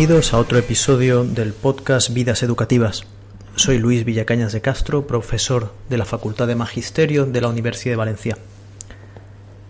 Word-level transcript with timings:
Bienvenidos 0.00 0.32
a 0.32 0.38
otro 0.38 0.56
episodio 0.56 1.24
del 1.24 1.52
podcast 1.52 2.14
Vidas 2.14 2.42
Educativas. 2.42 3.02
Soy 3.54 3.76
Luis 3.76 4.06
Villacañas 4.06 4.50
de 4.50 4.62
Castro, 4.62 5.06
profesor 5.06 5.74
de 5.90 5.98
la 5.98 6.06
Facultad 6.06 6.46
de 6.46 6.54
Magisterio 6.54 7.26
de 7.26 7.38
la 7.42 7.48
Universidad 7.48 7.92
de 7.92 7.96
Valencia. 7.98 8.38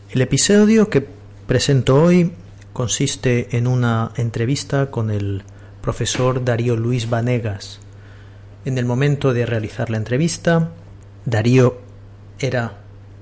El 0.09 0.20
episodio 0.20 0.89
que 0.89 1.05
presento 1.48 2.01
hoy 2.01 2.33
consiste 2.73 3.56
en 3.56 3.66
una 3.66 4.12
entrevista 4.15 4.93
con 4.93 5.11
el 5.11 5.43
profesor 5.80 6.45
Darío 6.45 6.77
Luis 6.77 7.11
Vanegas. 7.11 7.81
En 8.65 8.78
el 8.78 8.84
momento 8.84 9.34
de 9.34 9.47
realizar 9.47 9.91
la 9.91 9.97
entrevista, 9.97 10.70
Darío 11.25 11.81
era 12.39 12.75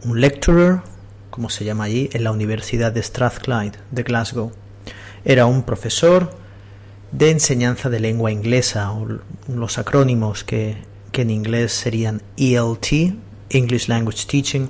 un 0.04 0.20
lecturer, 0.20 0.80
como 1.30 1.48
se 1.48 1.64
llama 1.64 1.84
allí, 1.84 2.10
en 2.12 2.22
la 2.22 2.32
Universidad 2.32 2.92
de 2.92 3.02
Strathclyde 3.02 3.78
de 3.92 4.02
Glasgow. 4.02 4.52
Era 5.24 5.46
un 5.46 5.62
profesor 5.62 6.47
de 7.12 7.30
enseñanza 7.30 7.88
de 7.88 8.00
lengua 8.00 8.30
inglesa, 8.30 8.92
o 8.92 9.06
los 9.48 9.78
acrónimos 9.78 10.44
que, 10.44 10.76
que 11.12 11.22
en 11.22 11.30
inglés 11.30 11.72
serían 11.72 12.22
ELT, 12.36 13.14
English 13.50 13.88
Language 13.88 14.26
Teaching, 14.26 14.68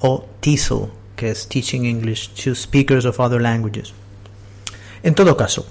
o 0.00 0.26
TESOL, 0.40 0.90
que 1.16 1.30
es 1.30 1.48
Teaching 1.48 1.86
English 1.86 2.30
to 2.34 2.54
Speakers 2.54 3.04
of 3.04 3.18
Other 3.18 3.40
Languages. 3.40 3.92
En 5.02 5.14
todo 5.14 5.36
caso, 5.36 5.66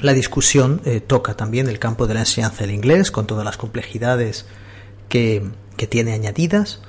la 0.00 0.12
discusión 0.12 0.80
eh, 0.84 1.00
toca 1.00 1.36
también 1.36 1.68
el 1.68 1.78
campo 1.78 2.06
de 2.06 2.14
la 2.14 2.20
enseñanza 2.20 2.64
del 2.64 2.74
inglés, 2.74 3.10
con 3.10 3.26
todas 3.26 3.44
las 3.44 3.56
complejidades 3.56 4.46
que, 5.08 5.42
que 5.76 5.86
tiene 5.86 6.12
añadidas, 6.12 6.80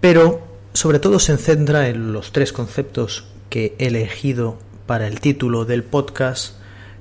pero 0.00 0.40
sobre 0.72 0.98
todo 0.98 1.18
se 1.18 1.36
centra 1.36 1.88
en 1.88 2.12
los 2.12 2.32
tres 2.32 2.52
conceptos 2.52 3.26
que 3.50 3.74
he 3.78 3.86
elegido 3.86 4.58
para 4.86 5.06
el 5.06 5.20
título 5.20 5.64
del 5.64 5.84
podcast 5.84 6.57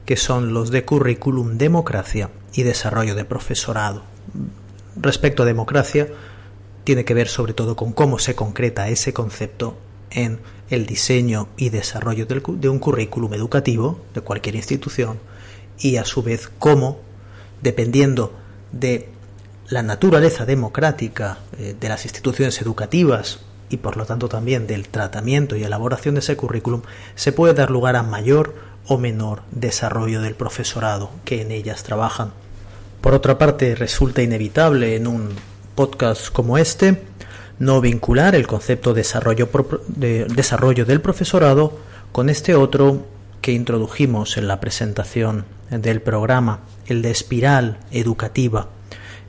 que 0.07 0.15
son 0.15 0.53
los 0.53 0.71
de 0.71 0.85
currículum, 0.85 1.57
democracia 1.57 2.29
y 2.53 2.63
desarrollo 2.63 3.13
de 3.13 3.25
profesorado. 3.25 4.03
Respecto 4.95 5.43
a 5.43 5.45
democracia, 5.45 6.07
tiene 6.85 7.03
que 7.03 7.13
ver 7.13 7.27
sobre 7.27 7.53
todo 7.53 7.75
con 7.75 7.91
cómo 7.91 8.17
se 8.17 8.33
concreta 8.33 8.87
ese 8.87 9.11
concepto 9.11 9.77
en 10.09 10.39
el 10.69 10.85
diseño 10.85 11.49
y 11.57 11.69
desarrollo 11.69 12.25
de 12.25 12.69
un 12.69 12.79
currículum 12.79 13.33
educativo 13.33 13.99
de 14.13 14.21
cualquier 14.21 14.55
institución 14.55 15.19
y 15.77 15.97
a 15.97 16.05
su 16.05 16.23
vez 16.23 16.49
cómo, 16.57 17.01
dependiendo 17.61 18.33
de 18.71 19.09
la 19.67 19.83
naturaleza 19.83 20.45
democrática 20.45 21.39
eh, 21.57 21.75
de 21.77 21.89
las 21.89 22.05
instituciones 22.05 22.61
educativas 22.61 23.39
y 23.69 23.75
por 23.75 23.97
lo 23.97 24.05
tanto 24.05 24.29
también 24.29 24.67
del 24.67 24.87
tratamiento 24.87 25.57
y 25.57 25.65
elaboración 25.65 26.15
de 26.15 26.19
ese 26.19 26.37
currículum, 26.37 26.83
se 27.15 27.33
puede 27.33 27.53
dar 27.53 27.71
lugar 27.71 27.97
a 27.97 28.03
mayor 28.03 28.76
o 28.87 28.97
menor 28.97 29.41
desarrollo 29.51 30.21
del 30.21 30.35
profesorado 30.35 31.09
que 31.25 31.41
en 31.41 31.51
ellas 31.51 31.83
trabajan. 31.83 32.31
Por 33.01 33.13
otra 33.13 33.37
parte, 33.37 33.75
resulta 33.75 34.21
inevitable 34.21 34.95
en 34.95 35.07
un 35.07 35.29
podcast 35.75 36.29
como 36.31 36.57
este 36.57 37.03
no 37.59 37.81
vincular 37.81 38.35
el 38.35 38.47
concepto 38.47 38.93
de 38.93 39.01
desarrollo, 39.01 39.49
de 39.87 40.25
desarrollo 40.25 40.85
del 40.85 41.01
profesorado 41.01 41.77
con 42.11 42.29
este 42.29 42.55
otro 42.55 43.05
que 43.41 43.51
introdujimos 43.51 44.37
en 44.37 44.47
la 44.47 44.59
presentación 44.59 45.45
del 45.69 46.01
programa, 46.01 46.61
el 46.85 47.01
de 47.01 47.11
espiral 47.11 47.79
educativa. 47.91 48.69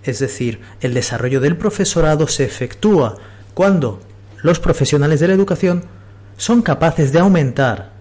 Es 0.03 0.19
decir, 0.19 0.61
el 0.81 0.95
desarrollo 0.95 1.41
del 1.41 1.57
profesorado 1.57 2.29
se 2.29 2.45
efectúa 2.45 3.17
cuando 3.55 4.01
los 4.43 4.61
profesionales 4.61 5.21
de 5.21 5.29
la 5.29 5.35
educación 5.35 5.85
son 6.37 6.63
capaces 6.63 7.13
de 7.13 7.19
aumentar 7.19 7.98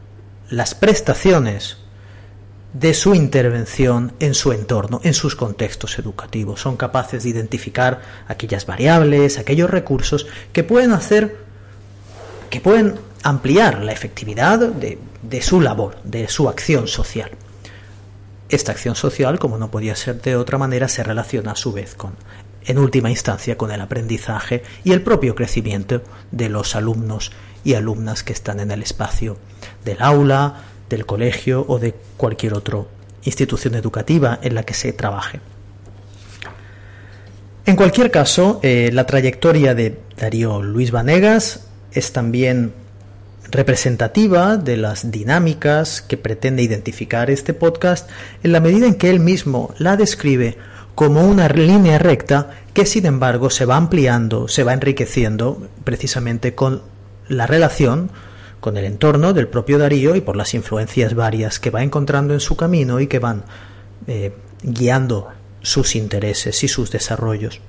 las 0.50 0.76
prestaciones 0.76 1.78
de 2.74 2.94
su 2.94 3.16
intervención 3.16 4.14
en 4.20 4.34
su 4.34 4.52
entorno, 4.52 5.02
en 5.04 5.14
sus 5.14 5.36
contextos 5.36 5.98
educativos. 6.00 6.62
Son 6.62 6.78
capaces 6.78 7.24
de 7.24 7.30
identificar 7.30 8.02
aquellas 8.28 8.66
variables, 8.66 9.40
aquellos 9.40 9.70
recursos 9.70 10.28
que 10.54 10.64
pueden 10.64 10.92
hacer, 10.92 11.38
que 12.50 12.62
pueden 12.62 13.00
ampliar 13.24 13.84
la 13.84 13.94
efectividad 13.94 14.60
de, 14.60 15.00
de 15.22 15.42
su 15.42 15.60
labor, 15.62 15.98
de 16.04 16.28
su 16.28 16.50
acción 16.50 16.88
social. 16.88 17.32
Esta 18.50 18.72
acción 18.72 18.96
social, 18.96 19.40
como 19.40 19.58
no 19.58 19.72
podía 19.72 19.96
ser 19.96 20.22
de 20.22 20.36
otra 20.36 20.58
manera, 20.58 20.88
se 20.88 21.04
relaciona 21.04 21.52
a 21.52 21.56
su 21.56 21.74
vez 21.74 21.96
con, 21.96 22.14
en 22.66 22.78
última 22.78 23.10
instancia, 23.10 23.58
con 23.58 23.72
el 23.72 23.82
aprendizaje 23.82 24.64
y 24.84 24.92
el 24.92 25.02
propio 25.02 25.36
crecimiento 25.36 26.02
de 26.32 26.50
los 26.50 26.76
alumnos 26.76 27.32
y 27.68 27.74
alumnas 27.74 28.24
que 28.24 28.32
están 28.32 28.62
en 28.62 28.72
el 28.72 28.82
espacio 28.82 29.36
del 29.84 30.02
aula, 30.02 30.64
del 30.90 31.06
colegio 31.06 31.66
o 31.68 31.80
de 31.80 31.94
cualquier 32.16 32.54
otra 32.54 32.80
institución 33.26 33.76
educativa 33.76 34.40
en 34.42 34.56
la 34.56 34.64
que 34.64 34.74
se 34.74 34.94
trabaje. 34.94 35.42
En 37.66 37.76
cualquier 37.76 38.10
caso, 38.10 38.62
eh, 38.64 38.90
la 38.94 39.06
trayectoria 39.06 39.76
de 39.76 40.00
Darío 40.16 40.64
Luis 40.64 40.92
Vanegas 40.92 41.68
es 41.92 42.14
también 42.14 42.72
representativa 43.52 44.56
de 44.56 44.78
las 44.78 45.12
dinámicas 45.12 46.02
que 46.02 46.16
pretende 46.16 46.64
identificar 46.64 47.30
este 47.30 47.54
podcast 47.54 48.10
en 48.44 48.54
la 48.54 48.62
medida 48.62 48.88
en 48.88 48.96
que 48.96 49.10
él 49.10 49.20
mismo 49.20 49.74
la 49.78 49.98
describe 49.98 50.58
como 50.96 51.28
una 51.28 51.50
línea 51.50 52.00
recta 52.00 52.52
que 52.74 52.86
sin 52.86 53.06
embargo 53.06 53.50
se 53.50 53.66
va 53.66 53.76
ampliando, 53.76 54.48
se 54.48 54.64
va 54.64 54.72
enriqueciendo 54.72 55.68
precisamente 55.84 56.56
con 56.56 56.96
la 57.30 57.48
relación 57.48 58.10
con 58.60 58.78
el 58.78 58.86
entorno 58.86 59.34
del 59.34 59.48
propio 59.48 59.78
Darío 59.78 60.16
y 60.16 60.22
por 60.22 60.36
las 60.36 60.54
influencias 60.54 61.14
varias 61.14 61.60
que 61.60 61.70
va 61.70 61.84
encontrando 61.84 62.34
en 62.34 62.40
su 62.40 62.56
camino 62.56 63.00
y 63.00 63.08
que 63.08 63.20
van 63.20 63.44
eh, 64.08 64.34
guiando 64.64 65.28
sus 65.62 65.96
intereses 65.96 66.64
y 66.64 66.68
sus 66.68 66.92
desarrollos. 66.92 67.62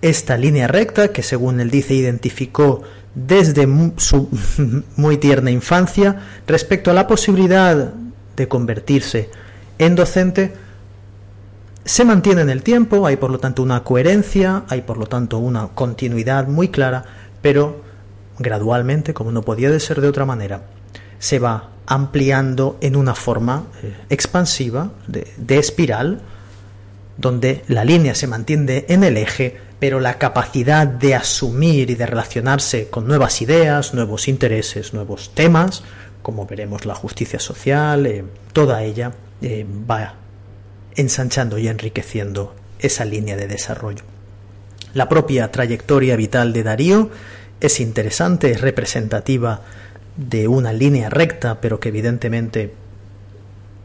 Esta 0.00 0.36
línea 0.36 0.68
recta, 0.68 1.12
que 1.12 1.22
según 1.22 1.60
él 1.60 1.70
dice 1.70 1.94
identificó 1.94 2.82
desde 3.14 3.66
su 3.96 4.28
muy 4.96 5.16
tierna 5.16 5.50
infancia 5.50 6.20
respecto 6.46 6.90
a 6.90 6.94
la 6.94 7.06
posibilidad 7.06 7.92
de 8.36 8.48
convertirse 8.48 9.30
en 9.78 9.94
docente, 9.94 10.52
se 11.84 12.04
mantiene 12.04 12.42
en 12.42 12.50
el 12.50 12.62
tiempo, 12.62 13.06
hay 13.06 13.16
por 13.16 13.30
lo 13.30 13.38
tanto 13.38 13.62
una 13.62 13.82
coherencia, 13.82 14.64
hay 14.68 14.82
por 14.82 14.98
lo 14.98 15.06
tanto 15.06 15.38
una 15.38 15.68
continuidad 15.68 16.46
muy 16.46 16.68
clara, 16.68 17.04
pero 17.40 17.87
gradualmente, 18.38 19.14
como 19.14 19.32
no 19.32 19.42
podía 19.42 19.70
de 19.70 19.80
ser 19.80 20.00
de 20.00 20.08
otra 20.08 20.24
manera, 20.24 20.62
se 21.18 21.38
va 21.38 21.70
ampliando 21.86 22.76
en 22.80 22.96
una 22.96 23.14
forma 23.14 23.64
eh, 23.82 23.94
expansiva 24.10 24.90
de, 25.06 25.58
espiral, 25.58 26.20
donde 27.16 27.64
la 27.68 27.84
línea 27.84 28.14
se 28.14 28.26
mantiene 28.26 28.84
en 28.88 29.02
el 29.04 29.16
eje, 29.16 29.56
pero 29.80 30.00
la 30.00 30.18
capacidad 30.18 30.86
de 30.86 31.14
asumir 31.14 31.90
y 31.90 31.94
de 31.94 32.06
relacionarse 32.06 32.88
con 32.88 33.06
nuevas 33.06 33.40
ideas, 33.42 33.94
nuevos 33.94 34.28
intereses, 34.28 34.92
nuevos 34.92 35.34
temas, 35.34 35.82
como 36.22 36.46
veremos 36.46 36.84
la 36.84 36.94
justicia 36.94 37.40
social, 37.40 38.06
eh, 38.06 38.24
toda 38.52 38.82
ella 38.82 39.12
eh, 39.40 39.66
va 39.90 40.14
ensanchando 40.94 41.58
y 41.58 41.68
enriqueciendo 41.68 42.54
esa 42.78 43.04
línea 43.04 43.36
de 43.36 43.46
desarrollo. 43.48 44.02
La 44.94 45.08
propia 45.08 45.50
trayectoria 45.50 46.16
vital 46.16 46.52
de 46.52 46.62
Darío 46.62 47.10
es 47.60 47.80
interesante, 47.80 48.50
es 48.50 48.60
representativa 48.60 49.62
de 50.16 50.48
una 50.48 50.72
línea 50.72 51.10
recta, 51.10 51.60
pero 51.60 51.80
que 51.80 51.88
evidentemente 51.88 52.74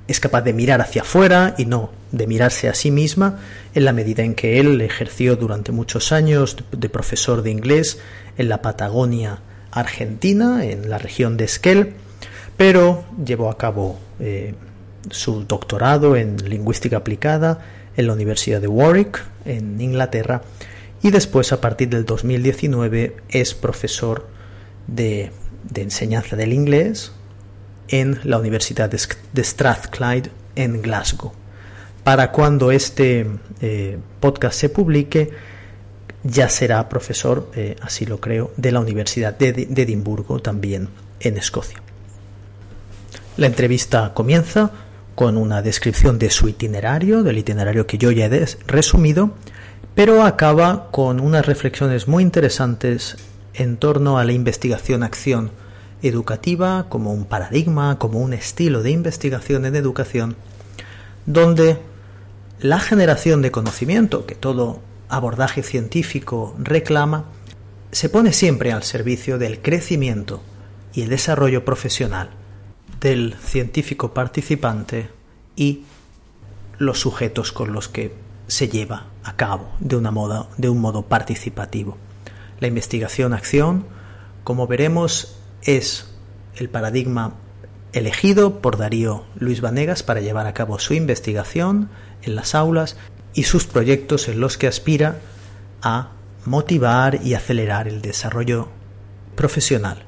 es 0.08 0.20
capaz 0.20 0.42
de 0.42 0.54
mirar 0.54 0.82
hacia 0.82 1.04
afuera 1.04 1.56
y 1.58 1.66
no 1.66 1.92
de 2.12 2.28
mirarse 2.28 2.70
a 2.70 2.76
sí 2.76 2.92
misma, 2.92 3.40
en 3.74 3.86
la 3.86 3.94
medida 3.94 4.24
en 4.24 4.36
que 4.36 4.60
él 4.60 4.80
ejerció 4.82 5.36
durante 5.36 5.72
muchos 5.72 6.12
años 6.12 6.58
de 6.72 6.90
profesor 6.90 7.42
de 7.42 7.52
inglés 7.52 8.00
en 8.38 8.50
la 8.50 8.62
Patagonia 8.62 9.40
Argentina, 9.72 10.64
en 10.64 10.90
la 10.90 11.00
región 11.00 11.38
de 11.38 11.46
Esquel, 11.46 11.94
pero 12.56 13.04
llevó 13.26 13.50
a 13.50 13.58
cabo 13.58 14.00
eh, 14.20 14.54
su 15.10 15.46
doctorado 15.46 16.16
en 16.16 16.38
lingüística 16.48 16.98
aplicada 16.98 17.66
en 17.98 18.08
la 18.08 18.14
Universidad 18.14 18.62
de 18.62 18.68
Warwick, 18.68 19.24
en 19.46 19.82
Inglaterra, 19.82 20.44
y 21.04 21.12
después 21.12 21.52
a 21.52 21.60
partir 21.60 21.90
del 21.90 22.06
2019 22.06 23.18
es 23.30 23.54
profesor 23.54 24.26
de, 24.88 25.32
enseñanza 25.76 26.38
del 26.38 26.54
inglés 26.54 27.12
en 27.90 28.20
la 28.24 28.40
Universidad 28.40 28.90
de, 28.90 29.44
Strathclyde 29.44 30.32
en 30.56 30.82
Glasgow. 30.82 31.34
Para 32.06 32.32
cuando 32.32 32.72
este 32.72 33.28
eh, 33.62 33.98
podcast 34.22 34.58
se 34.58 34.70
publique, 34.70 35.32
ya 36.24 36.48
será 36.48 36.88
profesor, 36.88 37.52
eh, 37.54 37.76
así 37.82 38.06
lo 38.06 38.22
creo, 38.22 38.52
de 38.56 38.72
la 38.72 38.80
Universidad 38.80 39.38
de, 39.38 39.52
de 39.52 39.82
Edimburgo, 39.82 40.42
también 40.42 40.88
en 41.20 41.38
Escocia. 41.38 41.82
La 43.36 43.48
entrevista 43.48 44.14
comienza 44.14 44.72
con 45.16 45.38
una 45.38 45.62
descripción 45.62 46.18
de 46.18 46.30
su 46.30 46.48
itinerario, 46.48 47.24
del 47.24 47.38
itinerario 47.38 47.88
que 47.88 47.98
yo 47.98 48.10
ya 48.12 48.28
he 48.28 48.46
resumido, 48.68 49.34
pero 49.96 50.24
acaba 50.24 50.90
con 50.92 51.20
unas 51.20 51.46
reflexiones 51.46 52.08
muy 52.08 52.24
interesantes 52.24 53.18
en 53.54 53.78
torno 53.78 54.18
a 54.18 54.24
la 54.24 54.34
investigación-acción 54.34 55.52
educativa 56.02 56.88
como 56.90 57.14
un 57.14 57.26
paradigma, 57.26 58.00
como 58.00 58.20
un 58.20 58.34
estilo 58.34 58.82
de 58.82 58.92
investigación 58.92 59.66
en 59.66 59.76
educación, 59.76 60.36
donde 61.26 61.78
la 62.60 62.80
generación 62.80 63.42
de 63.42 63.52
conocimiento 63.52 64.26
que 64.26 64.36
todo 64.36 64.80
abordaje 65.10 65.62
científico 65.62 66.56
reclama 66.58 67.26
se 67.92 68.10
pone 68.10 68.34
siempre 68.34 68.72
al 68.72 68.84
servicio 68.84 69.38
del 69.38 69.62
crecimiento 69.62 70.42
y 70.94 71.04
el 71.04 71.10
desarrollo 71.10 71.64
profesional 71.64 72.32
del 73.00 73.36
científico 73.44 74.14
participante 74.14 75.10
y 75.56 75.84
los 76.80 77.00
sujetos 77.00 77.52
con 77.52 77.74
los 77.74 77.88
que 77.88 78.14
se 78.48 78.68
lleva 78.68 79.13
a 79.24 79.36
cabo 79.36 79.70
de, 79.80 79.96
una 79.96 80.12
moda, 80.12 80.48
de 80.58 80.70
un 80.70 80.80
modo 80.80 81.04
participativo. 81.04 81.98
La 82.60 82.68
investigación-acción, 82.68 83.86
como 84.44 84.68
veremos, 84.68 85.36
es 85.64 86.14
el 86.56 86.70
paradigma 86.70 87.36
elegido 87.94 88.60
por 88.60 88.78
Darío 88.78 89.24
Luis 89.36 89.62
Vanegas 89.62 90.04
para 90.04 90.22
llevar 90.22 90.48
a 90.48 90.54
cabo 90.54 90.80
su 90.80 90.94
investigación 90.94 91.90
en 92.24 92.36
las 92.36 92.56
aulas 92.56 92.98
y 93.34 93.44
sus 93.44 93.66
proyectos 93.66 94.28
en 94.28 94.40
los 94.40 94.58
que 94.58 94.68
aspira 94.68 95.20
a 95.82 96.12
motivar 96.46 97.20
y 97.24 97.36
acelerar 97.36 97.88
el 97.88 98.02
desarrollo 98.02 98.68
profesional 99.36 100.04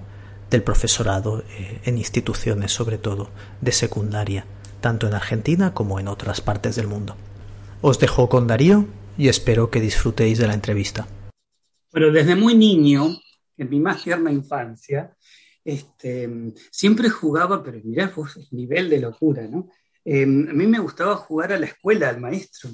del 0.50 0.64
profesorado 0.64 1.40
eh, 1.40 1.82
en 1.86 1.98
instituciones, 1.98 2.72
sobre 2.72 2.98
todo 2.98 3.30
de 3.62 3.72
secundaria, 3.72 4.46
tanto 4.82 5.08
en 5.08 5.14
Argentina 5.14 5.74
como 5.74 6.00
en 6.00 6.08
otras 6.08 6.42
partes 6.42 6.76
del 6.76 6.88
mundo. 6.88 7.16
Os 7.82 8.00
dejo 8.00 8.30
con 8.30 8.48
Darío 8.48 8.86
y 9.18 9.28
espero 9.28 9.70
que 9.70 9.82
disfrutéis 9.82 10.38
de 10.40 10.48
la 10.48 10.54
entrevista. 10.54 11.08
Bueno, 11.92 12.12
desde 12.12 12.36
muy 12.36 12.56
niño, 12.56 13.18
en 13.58 13.70
mi 13.70 13.80
más 13.80 14.04
tierna 14.04 14.32
infancia, 14.32 15.16
este, 15.64 16.30
siempre 16.72 17.10
jugaba, 17.10 17.64
pero 17.64 17.80
mirá 17.84 18.12
vos 18.16 18.38
el 18.38 18.48
nivel 18.52 18.90
de 18.90 19.00
locura, 19.00 19.48
¿no? 19.48 19.70
Em, 20.04 20.48
a 20.50 20.54
mí 20.54 20.68
me 20.68 20.80
gustaba 20.80 21.16
jugar 21.16 21.54
a 21.54 21.60
la 21.60 21.66
escuela, 21.66 22.10
al 22.10 22.20
maestro. 22.20 22.70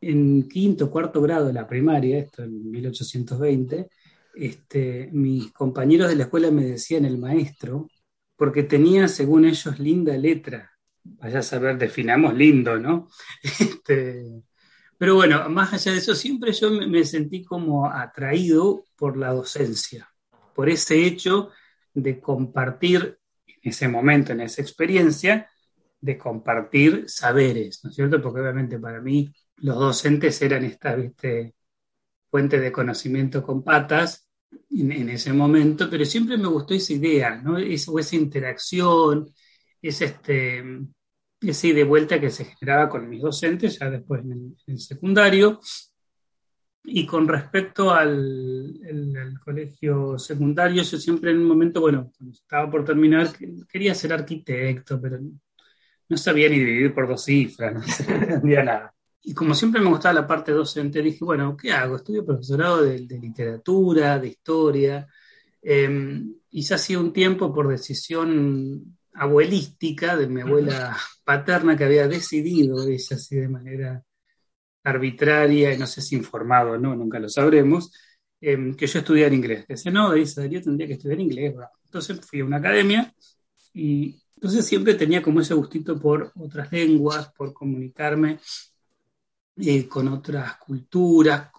En 0.00 0.48
quinto, 0.48 0.90
cuarto 0.90 1.20
grado 1.20 1.46
de 1.46 1.52
la 1.52 1.66
primaria, 1.66 2.18
esto 2.18 2.44
en 2.44 2.70
1820, 2.70 3.88
este, 4.36 5.08
mis 5.12 5.52
compañeros 5.52 6.08
de 6.08 6.16
la 6.16 6.24
escuela 6.24 6.50
me 6.50 6.64
decían 6.64 7.04
el 7.04 7.18
maestro, 7.18 7.88
porque 8.36 8.62
tenía, 8.62 9.08
según 9.08 9.44
ellos, 9.44 9.78
linda 9.78 10.16
letra. 10.16 10.70
Vaya 11.02 11.40
a 11.40 11.42
saber, 11.42 11.78
definamos 11.78 12.34
lindo, 12.34 12.78
¿no? 12.78 13.08
Este, 13.42 14.42
pero 14.98 15.14
bueno, 15.16 15.48
más 15.50 15.72
allá 15.72 15.92
de 15.92 15.98
eso, 15.98 16.14
siempre 16.14 16.52
yo 16.52 16.70
me 16.70 17.04
sentí 17.04 17.44
como 17.44 17.90
atraído 17.90 18.84
por 18.96 19.16
la 19.16 19.32
docencia, 19.32 20.08
por 20.54 20.68
ese 20.68 21.04
hecho 21.04 21.50
de 21.92 22.20
compartir 22.20 23.18
en 23.46 23.70
ese 23.70 23.88
momento, 23.88 24.32
en 24.32 24.40
esa 24.40 24.62
experiencia, 24.62 25.50
de 26.00 26.16
compartir 26.16 27.04
saberes, 27.08 27.80
¿no 27.82 27.90
es 27.90 27.96
cierto? 27.96 28.22
Porque 28.22 28.40
obviamente 28.40 28.78
para 28.78 29.00
mí 29.00 29.32
los 29.56 29.78
docentes 29.78 30.40
eran 30.42 30.64
esta 30.64 30.94
¿viste? 30.94 31.54
fuente 32.30 32.60
de 32.60 32.72
conocimiento 32.72 33.42
con 33.42 33.62
patas 33.62 34.28
en, 34.70 35.08
ese 35.08 35.32
momento, 35.32 35.88
pero 35.90 36.04
siempre 36.04 36.36
me 36.36 36.48
gustó 36.48 36.74
esa 36.74 36.92
idea, 36.92 37.36
¿no? 37.36 37.54
o 37.54 37.98
esa 37.98 38.16
interacción, 38.16 39.32
ese, 39.82 40.04
este, 40.06 40.64
esa 41.40 41.68
de 41.68 41.84
vuelta 41.84 42.20
que 42.20 42.30
se 42.30 42.44
generaba 42.44 42.88
con 42.88 43.08
mis 43.08 43.22
docentes 43.22 43.78
ya 43.78 43.90
después 43.90 44.22
en 44.24 44.56
el 44.66 44.78
secundario, 44.78 45.60
y 46.88 47.04
con 47.04 47.26
respecto 47.26 47.92
al 47.92 48.78
colegio 49.44 50.18
secundario, 50.18 50.82
yo 50.84 50.98
siempre 50.98 51.32
en 51.32 51.38
un 51.38 51.48
momento, 51.48 51.80
bueno, 51.80 52.12
cuando 52.16 52.32
estaba 52.32 52.70
por 52.70 52.84
terminar, 52.84 53.28
quería 53.68 53.92
ser 53.92 54.12
arquitecto, 54.12 55.00
pero 55.00 55.18
no 56.08 56.16
sabía 56.16 56.48
ni 56.48 56.60
dividir 56.60 56.94
por 56.94 57.08
dos 57.08 57.24
cifras, 57.24 57.74
no 57.74 57.82
sabía 58.38 58.62
nada. 58.62 58.94
Y 59.20 59.34
como 59.34 59.52
siempre 59.54 59.80
me 59.80 59.90
gustaba 59.90 60.20
la 60.20 60.26
parte 60.28 60.52
docente, 60.52 61.02
dije, 61.02 61.24
bueno, 61.24 61.56
¿qué 61.56 61.72
hago? 61.72 61.96
Estudio 61.96 62.24
profesorado 62.24 62.82
de, 62.82 63.00
literatura, 63.00 64.20
de 64.20 64.28
historia. 64.28 65.08
Eh, 65.60 66.22
y 66.50 66.62
ya 66.62 66.76
hacía 66.76 67.00
un 67.00 67.12
tiempo 67.12 67.52
por 67.52 67.66
decisión 67.66 68.96
abuelística 69.16 70.16
de 70.16 70.26
mi 70.26 70.42
abuela 70.42 70.96
paterna 71.24 71.76
que 71.76 71.84
había 71.84 72.06
decidido, 72.08 72.86
ella 72.86 73.16
así 73.16 73.36
de 73.36 73.48
manera 73.48 74.04
arbitraria 74.84 75.74
y 75.74 75.78
no 75.78 75.86
sé 75.86 76.00
si 76.00 76.16
informado 76.16 76.78
no, 76.78 76.94
nunca 76.94 77.18
lo 77.18 77.28
sabremos, 77.28 77.90
em, 78.40 78.74
que 78.74 78.86
yo 78.86 79.00
estudiara 79.00 79.34
inglés. 79.34 79.66
Decía, 79.66 79.90
no, 79.90 80.12
dice, 80.12 80.48
yo 80.48 80.62
tendría 80.62 80.86
que 80.86 80.94
estudiar 80.94 81.20
inglés. 81.20 81.54
Entonces 81.84 82.20
fui 82.24 82.40
a 82.40 82.44
una 82.44 82.58
academia 82.58 83.12
y 83.74 84.22
entonces 84.36 84.64
siempre 84.66 84.94
tenía 84.94 85.22
como 85.22 85.40
ese 85.40 85.54
gustito 85.54 85.98
por 85.98 86.32
otras 86.36 86.70
lenguas, 86.70 87.32
por 87.32 87.52
comunicarme 87.52 88.38
eh, 89.56 89.88
con 89.88 90.08
otras 90.08 90.58
culturas, 90.58 91.50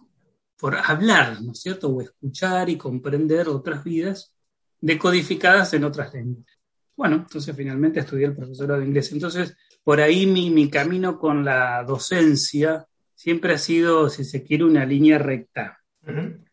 por 0.57 0.75
hablar, 0.75 1.42
¿no 1.42 1.51
es 1.51 1.60
cierto? 1.62 1.89
O 1.89 2.01
escuchar 2.01 2.69
y 2.69 2.77
comprender 2.77 3.48
otras 3.50 3.83
vidas 3.83 4.33
decodificadas 4.80 5.74
en 5.74 5.83
otras 5.83 6.13
lenguas. 6.13 6.56
Bueno, 6.98 7.18
entonces 7.18 7.56
finalmente 7.56 8.00
estudié 8.00 8.26
el 8.26 8.36
profesorado 8.36 8.80
de 8.80 8.88
inglés. 8.88 9.12
Entonces, 9.12 9.56
por 9.84 10.02
ahí 10.02 10.26
mi, 10.26 10.50
mi 10.50 10.68
camino 10.68 11.20
con 11.20 11.46
la 11.46 11.84
docencia 11.84 12.88
siempre 13.14 13.54
ha 13.54 13.58
sido, 13.60 14.10
si 14.10 14.26
se 14.26 14.44
quiere, 14.44 14.64
una 14.64 14.84
línea 14.84 15.20
recta. 15.20 15.80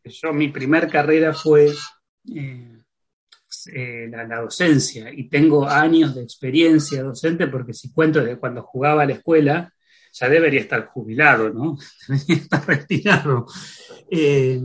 Yo, 0.04 0.32
mi 0.34 0.48
primer 0.48 0.88
carrera 0.88 1.32
fue 1.32 1.72
eh, 2.34 2.78
eh, 3.72 4.08
la, 4.10 4.40
docencia 4.40 5.10
y 5.12 5.28
tengo 5.28 5.66
años 5.66 6.14
de 6.14 6.22
experiencia 6.22 7.02
docente 7.02 7.46
porque 7.46 7.72
si 7.72 7.92
cuento 7.92 8.20
desde 8.20 8.38
cuando 8.38 8.62
jugaba 8.62 9.02
a 9.02 9.06
la 9.06 9.14
escuela, 9.14 9.72
ya 10.12 10.28
debería 10.28 10.60
estar 10.60 10.86
jubilado, 10.88 11.50
¿no? 11.50 11.78
Debería 12.08 12.36
estar 12.36 12.66
retirado. 12.66 13.46
Eh, 14.10 14.60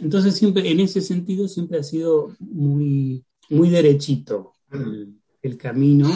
entonces, 0.00 0.34
siempre, 0.34 0.68
en 0.68 0.80
ese 0.80 1.00
sentido, 1.00 1.46
siempre 1.46 1.78
ha 1.78 1.84
sido 1.84 2.34
muy, 2.40 3.24
muy 3.48 3.70
derechito 3.70 4.53
el, 4.74 5.14
el 5.42 5.56
camino, 5.56 6.08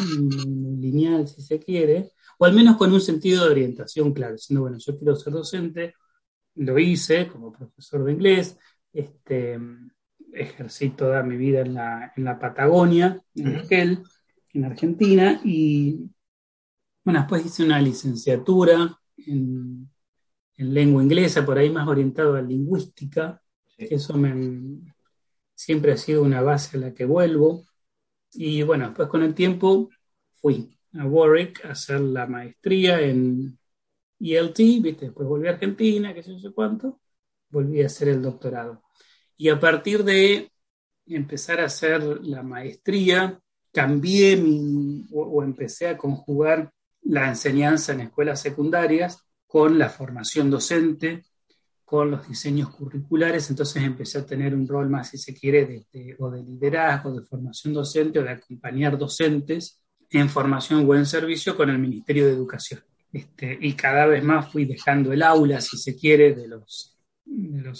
lineal, 0.79 1.27
si 1.29 1.43
se 1.43 1.59
quiere 1.59 2.13
o 2.39 2.45
al 2.45 2.55
menos 2.55 2.77
con 2.77 2.93
un 2.93 3.01
sentido 3.01 3.45
de 3.45 3.51
orientación 3.51 4.13
claro, 4.13 4.35
diciendo, 4.35 4.63
bueno, 4.63 4.79
yo 4.79 4.97
quiero 4.97 5.17
ser 5.17 5.33
docente, 5.33 5.95
lo 6.55 6.79
hice 6.79 7.29
como 7.29 7.53
profesor 7.53 8.05
de 8.05 8.13
inglés, 8.13 8.57
este, 8.93 9.59
ejercí 10.33 10.91
toda 10.91 11.23
mi 11.23 11.37
vida 11.37 11.61
en 11.61 11.75
la, 11.75 12.13
en 12.17 12.25
la 12.25 12.39
Patagonia, 12.39 13.21
en 13.35 13.57
Esquel, 13.57 14.03
en 14.55 14.65
Argentina, 14.65 15.41
y 15.45 16.11
bueno, 17.05 17.21
después 17.21 17.45
hice 17.45 17.65
una 17.65 17.81
licenciatura 17.81 18.99
en, 19.17 19.91
en 20.57 20.75
lengua 20.75 21.03
inglesa, 21.03 21.45
por 21.45 21.59
ahí 21.59 21.71
más 21.71 21.89
orientado 21.89 22.37
a 22.37 22.43
lingüística, 22.43 23.43
eso 23.77 24.15
me, 24.17 24.81
siempre 25.55 25.93
ha 25.93 25.97
sido 25.97 26.23
una 26.23 26.41
base 26.41 26.77
a 26.77 26.81
la 26.81 26.95
que 26.95 27.05
vuelvo, 27.05 27.65
y 28.33 28.63
bueno, 28.63 28.87
después 28.87 29.09
con 29.09 29.23
el 29.23 29.35
tiempo 29.35 29.91
fui 30.41 30.79
a 30.95 31.05
Warwick 31.05 31.65
a 31.65 31.73
hacer 31.73 32.01
la 32.01 32.27
maestría 32.27 33.01
en 33.01 33.59
ELT, 34.21 34.59
¿viste? 34.83 35.07
después 35.07 35.29
volví 35.29 35.49
a 35.49 35.53
Argentina, 35.53 36.15
qué 36.15 36.23
sé 36.23 36.39
yo 36.39 36.55
cuánto, 36.55 37.01
volví 37.51 37.83
a 37.83 37.87
hacer 37.87 38.09
el 38.09 38.23
doctorado. 38.23 38.83
Y 39.37 39.49
a 39.49 39.61
partir 39.61 40.05
de 40.05 40.51
empezar 41.07 41.61
a 41.61 41.67
hacer 41.67 42.03
la 42.25 42.43
maestría, 42.43 43.41
cambié 43.73 44.37
mi, 44.37 45.07
o, 45.13 45.43
empecé 45.43 45.89
a 45.89 45.97
conjugar 45.97 46.73
la 47.03 47.29
enseñanza 47.29 47.93
en 47.93 48.01
escuelas 48.01 48.41
secundarias 48.41 49.25
con 49.47 49.79
la 49.79 49.89
formación 49.89 50.51
docente, 50.51 51.25
con 51.89 52.11
los 52.11 52.29
diseños 52.29 52.69
curriculares, 52.69 53.49
entonces 53.49 53.83
empecé 53.83 54.19
a 54.19 54.27
tener 54.27 54.55
un 54.55 54.69
rol 54.69 54.91
más, 54.91 55.09
si 55.09 55.17
se 55.17 55.33
quiere, 55.33 55.87
de, 55.91 56.17
o 56.19 56.31
de 56.31 56.43
liderazgo, 56.43 57.19
de 57.19 57.25
formación 57.25 57.73
docente 57.73 58.19
o 58.19 58.23
de 58.23 58.29
acompañar 58.29 58.99
docentes 58.99 59.83
en 60.11 60.29
formación 60.29 60.85
o 60.87 60.95
en 60.95 61.07
servicio 61.07 61.57
con 61.57 61.71
el 61.71 61.79
Ministerio 61.79 62.27
de 62.27 62.33
Educación. 62.33 62.85
Este, 63.11 63.57
y 63.59 63.73
cada 63.73 64.05
vez 64.05 64.23
más 64.23 64.53
fui 64.53 64.67
dejando 64.67 65.15
el 65.15 65.23
aula, 65.23 65.63
si 65.63 65.79
se 65.79 65.97
quiere, 65.97 66.35
de 66.35 66.47
los, 66.47 66.95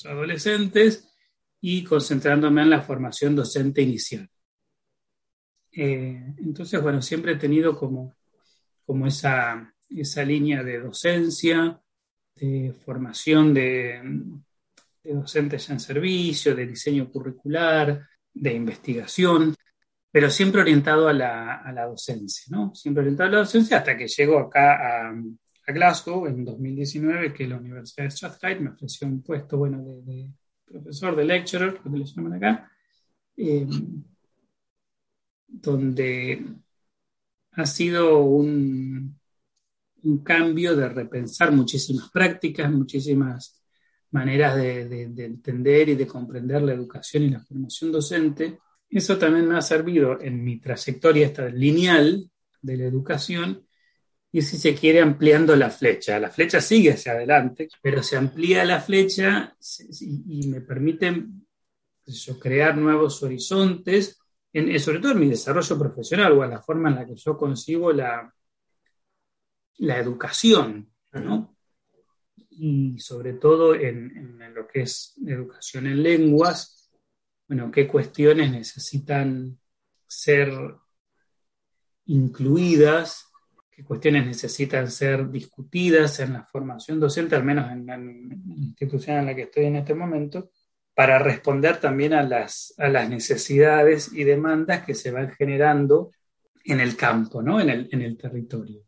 adolescentes 0.07 1.07
y 1.61 1.85
concentrándome 1.85 2.63
en 2.63 2.71
la 2.71 2.81
formación 2.81 3.37
docente 3.37 3.83
inicial. 3.83 4.27
Eh, 5.71 6.35
entonces, 6.39 6.81
bueno, 6.81 7.03
siempre 7.03 7.33
he 7.33 7.37
tenido 7.37 7.77
como, 7.77 8.17
como 8.87 9.07
esa, 9.07 9.75
esa 9.91 10.25
línea 10.25 10.63
de 10.63 10.81
docencia, 10.81 11.83
de 12.41 12.75
formación 12.85 13.55
de, 13.55 14.01
de 15.03 15.15
docentes 15.15 15.69
en 15.71 15.81
servicio, 15.81 16.55
de 16.55 16.67
diseño 16.67 17.11
curricular, 17.11 18.07
de 18.33 18.53
investigación 18.53 19.55
pero 20.11 20.31
siempre 20.31 20.63
orientado 20.63 21.09
a 21.09 21.13
la, 21.13 21.87
docencia, 21.87 22.47
¿no? 22.51 22.75
Siempre 22.75 23.03
orientado 23.03 23.29
a 23.29 23.33
la 23.33 23.39
docencia 23.39 23.79
hasta 23.79 23.97
que 23.97 24.09
llego 24.09 24.39
acá 24.39 25.11
a, 25.11 25.15
Glasgow 25.71 26.27
en 26.27 26.47
2019, 26.47 27.35
que 27.35 27.47
la 27.47 27.59
Universidad 27.59 28.05
de 28.05 28.11
Strathclyde 28.11 28.61
me 28.61 28.71
ofreció 28.71 29.07
un 29.07 29.23
puesto, 29.23 29.59
bueno, 29.59 29.85
de, 29.85 30.31
profesor, 30.65 31.15
de 31.15 31.25
lecturer, 31.25 31.79
que 31.83 31.91
le 31.91 32.05
llaman 32.07 32.33
acá, 32.33 32.73
em, 33.37 34.03
donde 35.47 36.43
ha 37.53 37.67
sido 37.67 38.21
un, 38.21 39.18
un 40.05 40.23
cambio 40.23 40.77
de 40.77 40.89
repensar 40.89 41.53
muchísimas 41.53 42.11
prácticas, 42.11 42.71
muchísimas 42.71 43.63
maneras 44.11 44.57
de, 44.57 45.03
entender 45.03 45.91
y 45.91 45.95
de 45.95 46.07
comprender 46.07 46.63
la 46.63 46.73
educación 46.73 47.25
y 47.25 47.31
la 47.31 47.41
formación 47.41 47.93
docente. 47.93 48.59
Eso 48.89 49.19
también 49.19 49.49
me 49.49 49.57
ha 49.57 49.63
servido 49.63 50.21
en 50.21 50.43
mi 50.43 50.61
trayectoria 50.61 51.27
esta 51.27 51.49
lineal 51.49 52.31
de 52.63 52.77
la 52.77 52.85
educación 52.85 53.67
y 54.31 54.43
si 54.43 54.57
se 54.59 54.75
quiere 54.75 55.01
ampliando 55.01 55.57
la 55.57 55.71
flecha. 55.71 56.19
La 56.19 56.31
flecha 56.31 56.61
sigue 56.61 56.93
hacia 56.93 57.13
adelante, 57.13 57.69
pero 57.83 58.03
se 58.03 58.17
amplía 58.17 58.65
la 58.65 58.81
flecha 58.81 59.55
y, 60.01 60.47
me 60.49 60.61
permite 60.61 61.25
crear 62.41 62.77
nuevos 62.77 63.23
horizontes, 63.23 64.19
en, 64.53 64.79
sobre 64.81 65.01
todo 65.01 65.13
en 65.13 65.21
mi 65.21 65.29
desarrollo 65.29 65.79
profesional 65.79 66.33
o 66.33 66.47
la 66.47 66.63
forma 66.63 66.89
en 66.89 66.95
la 66.95 67.07
que 67.07 67.17
yo 67.17 67.37
concibo 67.37 67.93
la, 67.93 68.33
la 69.79 69.99
educación, 69.99 70.91
¿no? 71.13 71.57
Y 72.51 72.99
sobre 72.99 73.35
todo 73.35 73.75
en, 73.75 74.39
lo 74.55 74.67
que 74.67 74.83
es 74.83 75.15
educación 75.25 75.87
en 75.87 76.03
lenguas, 76.03 76.91
bueno, 77.47 77.71
qué 77.71 77.87
cuestiones 77.87 78.51
necesitan 78.51 79.59
ser 80.07 80.53
incluidas, 82.07 83.27
qué 83.71 83.85
cuestiones 83.85 84.27
necesitan 84.27 84.91
ser 84.91 85.31
discutidas 85.31 86.19
en 86.21 86.33
la 86.33 86.45
formación 86.45 86.99
docente, 86.99 87.37
al 87.37 87.45
menos 87.45 87.71
en 87.71 87.87
la 87.87 87.97
institución 87.97 89.19
en 89.19 89.27
la 89.27 89.35
que 89.35 89.43
estoy 89.43 89.67
en 89.67 89.77
este 89.77 89.95
momento, 89.95 90.51
para 90.95 91.21
responder 91.21 91.79
también 91.79 92.13
a 92.13 92.25
las, 92.25 92.75
a 92.77 92.89
las 92.89 93.09
necesidades 93.09 94.13
y 94.13 94.25
demandas 94.25 94.85
que 94.85 94.95
se 94.95 95.13
van 95.13 95.31
generando 95.31 96.11
en 96.65 96.81
el 96.81 96.97
campo, 96.97 97.41
¿no? 97.41 97.61
en, 97.61 97.71
el, 97.71 97.89
en 97.93 98.03
el 98.03 98.17
territorio 98.17 98.88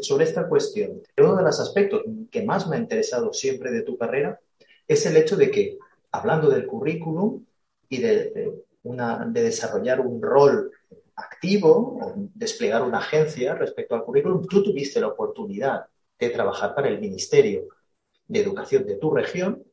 sobre 0.00 0.24
esta 0.24 0.48
cuestión. 0.48 1.02
Uno 1.16 1.36
de 1.36 1.42
los 1.42 1.60
aspectos 1.60 2.02
que 2.30 2.42
más 2.42 2.68
me 2.68 2.76
ha 2.76 2.80
interesado 2.80 3.32
siempre 3.32 3.70
de 3.70 3.82
tu 3.82 3.96
carrera 3.96 4.40
es 4.86 5.04
el 5.06 5.16
hecho 5.16 5.36
de 5.36 5.50
que, 5.50 5.78
hablando 6.12 6.48
del 6.48 6.66
currículum 6.66 7.44
y 7.88 7.98
de, 7.98 8.54
de 8.82 9.42
desarrollar 9.42 10.00
un 10.00 10.22
rol 10.22 10.70
activo 11.16 11.98
o 12.00 12.14
desplegar 12.34 12.82
una 12.82 12.98
agencia 12.98 13.54
respecto 13.54 13.94
al 13.94 14.04
currículum, 14.04 14.46
tú 14.46 14.62
tuviste 14.62 15.00
la 15.00 15.08
oportunidad 15.08 15.86
de 16.18 16.30
trabajar 16.30 16.74
para 16.74 16.88
el 16.88 17.00
Ministerio 17.00 17.66
de 18.26 18.40
Educación 18.40 18.86
de 18.86 18.96
tu 18.96 19.10
región 19.10 19.64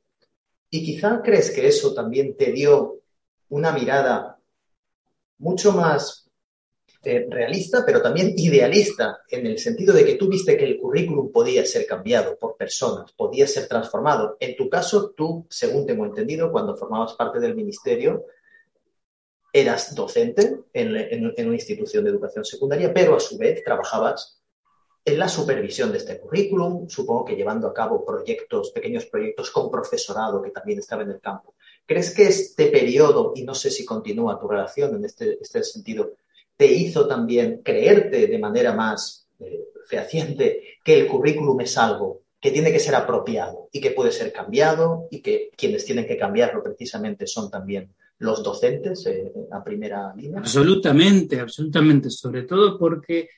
y 0.70 0.84
quizá 0.84 1.22
crees 1.22 1.52
que 1.52 1.68
eso 1.68 1.94
también 1.94 2.36
te 2.36 2.52
dio 2.52 3.00
una 3.50 3.72
mirada 3.72 4.40
mucho 5.38 5.72
más 5.72 6.25
eh, 7.06 7.28
realista, 7.30 7.84
pero 7.86 8.02
también 8.02 8.34
idealista, 8.36 9.20
en 9.30 9.46
el 9.46 9.60
sentido 9.60 9.94
de 9.94 10.04
que 10.04 10.16
tú 10.16 10.28
viste 10.28 10.58
que 10.58 10.66
el 10.66 10.80
currículum 10.80 11.32
podía 11.32 11.66
ser 11.66 11.86
cambiado 11.86 12.38
por 12.38 12.58
personas, 12.58 13.12
podía 13.12 13.48
ser 13.48 13.68
transformado. 13.68 14.38
En 14.40 14.56
tu 14.56 14.68
caso, 14.70 15.12
tú, 15.12 15.46
según 15.50 15.86
tengo 15.86 16.06
entendido, 16.06 16.52
cuando 16.52 16.76
formabas 16.76 17.14
parte 17.14 17.40
del 17.40 17.56
ministerio, 17.56 18.26
eras 19.54 19.96
docente 19.96 20.64
en, 20.74 21.48
una 21.48 21.56
institución 21.56 22.04
de 22.04 22.10
educación 22.10 22.44
secundaria, 22.44 22.94
pero 22.94 23.16
a 23.16 23.20
su 23.20 23.38
vez 23.38 23.64
trabajabas 23.64 24.42
en 25.06 25.20
la 25.20 25.30
supervisión 25.30 25.92
de 25.92 26.00
este 26.00 26.20
currículum, 26.20 26.90
supongo 26.90 27.24
que 27.24 27.36
llevando 27.36 27.68
a 27.68 27.74
cabo 27.74 28.04
proyectos, 28.04 28.72
pequeños 28.72 29.06
proyectos 29.06 29.52
con 29.52 29.70
profesorado 29.70 30.42
que 30.42 30.50
también 30.50 30.80
estaba 30.80 31.04
en 31.04 31.12
el 31.12 31.22
campo. 31.22 31.54
¿Crees 31.86 32.14
que 32.14 32.24
este 32.24 32.68
periodo, 32.68 33.32
y 33.36 33.44
no 33.44 33.54
sé 33.54 33.70
si 33.70 33.86
continúa 33.86 34.40
tu 34.40 34.48
relación 34.48 34.96
en 34.96 35.06
este, 35.06 35.38
este 35.40 35.64
sentido, 35.64 36.14
te 36.58 36.72
hizo 36.72 37.08
también 37.08 37.62
creerte 37.64 38.28
de 38.28 38.40
manera 38.40 38.74
más 38.74 39.28
eh, 39.40 39.66
fehaciente 39.88 40.64
que 40.84 41.00
el 41.00 41.08
currículum 41.08 41.60
es 41.62 41.78
algo 41.78 42.22
que 42.40 42.52
tiene 42.52 42.72
que 42.72 42.80
ser 42.80 42.96
apropiado 42.96 43.70
y 43.72 43.82
que 43.82 43.92
puede 43.92 44.12
ser 44.12 44.32
cambiado 44.32 45.08
y 45.10 45.22
que 45.22 45.50
quienes 45.58 45.84
tienen 45.86 46.06
que 46.06 46.18
cambiarlo 46.18 46.62
precisamente 46.62 47.26
son 47.28 47.50
también 47.50 47.94
los 48.20 48.44
docentes 48.44 49.06
eh, 49.08 49.32
a 49.52 49.64
primera 49.64 50.14
línea? 50.16 50.40
Absolutamente, 50.40 51.40
absolutamente, 51.40 52.10
sobre 52.10 52.44
todo 52.44 52.78
porque 52.78 53.30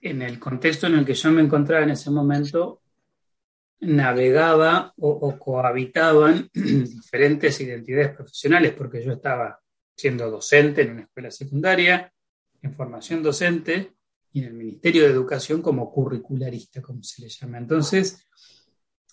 en 0.00 0.22
el 0.22 0.38
contexto 0.38 0.86
en 0.86 0.94
el 0.94 1.04
que 1.04 1.14
yo 1.14 1.30
me 1.30 1.42
encontraba 1.42 1.84
en 1.84 1.90
ese 1.90 2.10
momento, 2.10 2.80
navegaba 3.80 4.94
o, 4.98 5.10
o 5.10 5.38
cohabitaban 5.38 6.48
diferentes 6.54 7.60
identidades 7.60 8.14
profesionales, 8.14 8.72
porque 8.72 9.04
yo 9.04 9.12
estaba 9.12 9.60
siendo 9.94 10.30
docente 10.30 10.82
en 10.82 10.92
una 10.92 11.02
escuela 11.02 11.30
secundaria, 11.30 12.12
en 12.66 12.74
formación 12.74 13.22
docente 13.22 13.94
y 14.32 14.40
en 14.40 14.46
el 14.46 14.54
Ministerio 14.54 15.04
de 15.04 15.10
Educación 15.10 15.62
como 15.62 15.90
curricularista, 15.90 16.82
como 16.82 17.02
se 17.02 17.22
le 17.22 17.28
llama. 17.28 17.58
Entonces, 17.58 18.26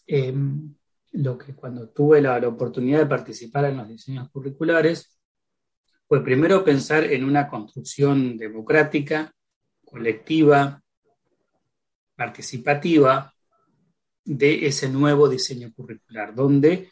em, 0.06 0.76
lo 1.14 1.38
que 1.38 1.56
cuando 1.56 1.90
tuve 1.90 2.22
la, 2.22 2.38
oportunidad 2.48 3.00
de 3.00 3.06
participar 3.06 3.66
en 3.66 3.78
los 3.78 3.88
diseños 3.88 4.30
curriculares 4.32 5.20
fue 6.08 6.24
primero 6.24 6.64
pensar 6.64 7.04
en 7.06 7.24
una 7.24 7.48
construcción 7.48 8.38
democrática, 8.38 9.32
colectiva, 9.86 10.82
participativa 12.16 13.34
de 14.26 14.66
ese 14.66 14.90
nuevo 14.90 15.30
diseño 15.30 15.72
curricular, 15.74 16.34
donde 16.34 16.90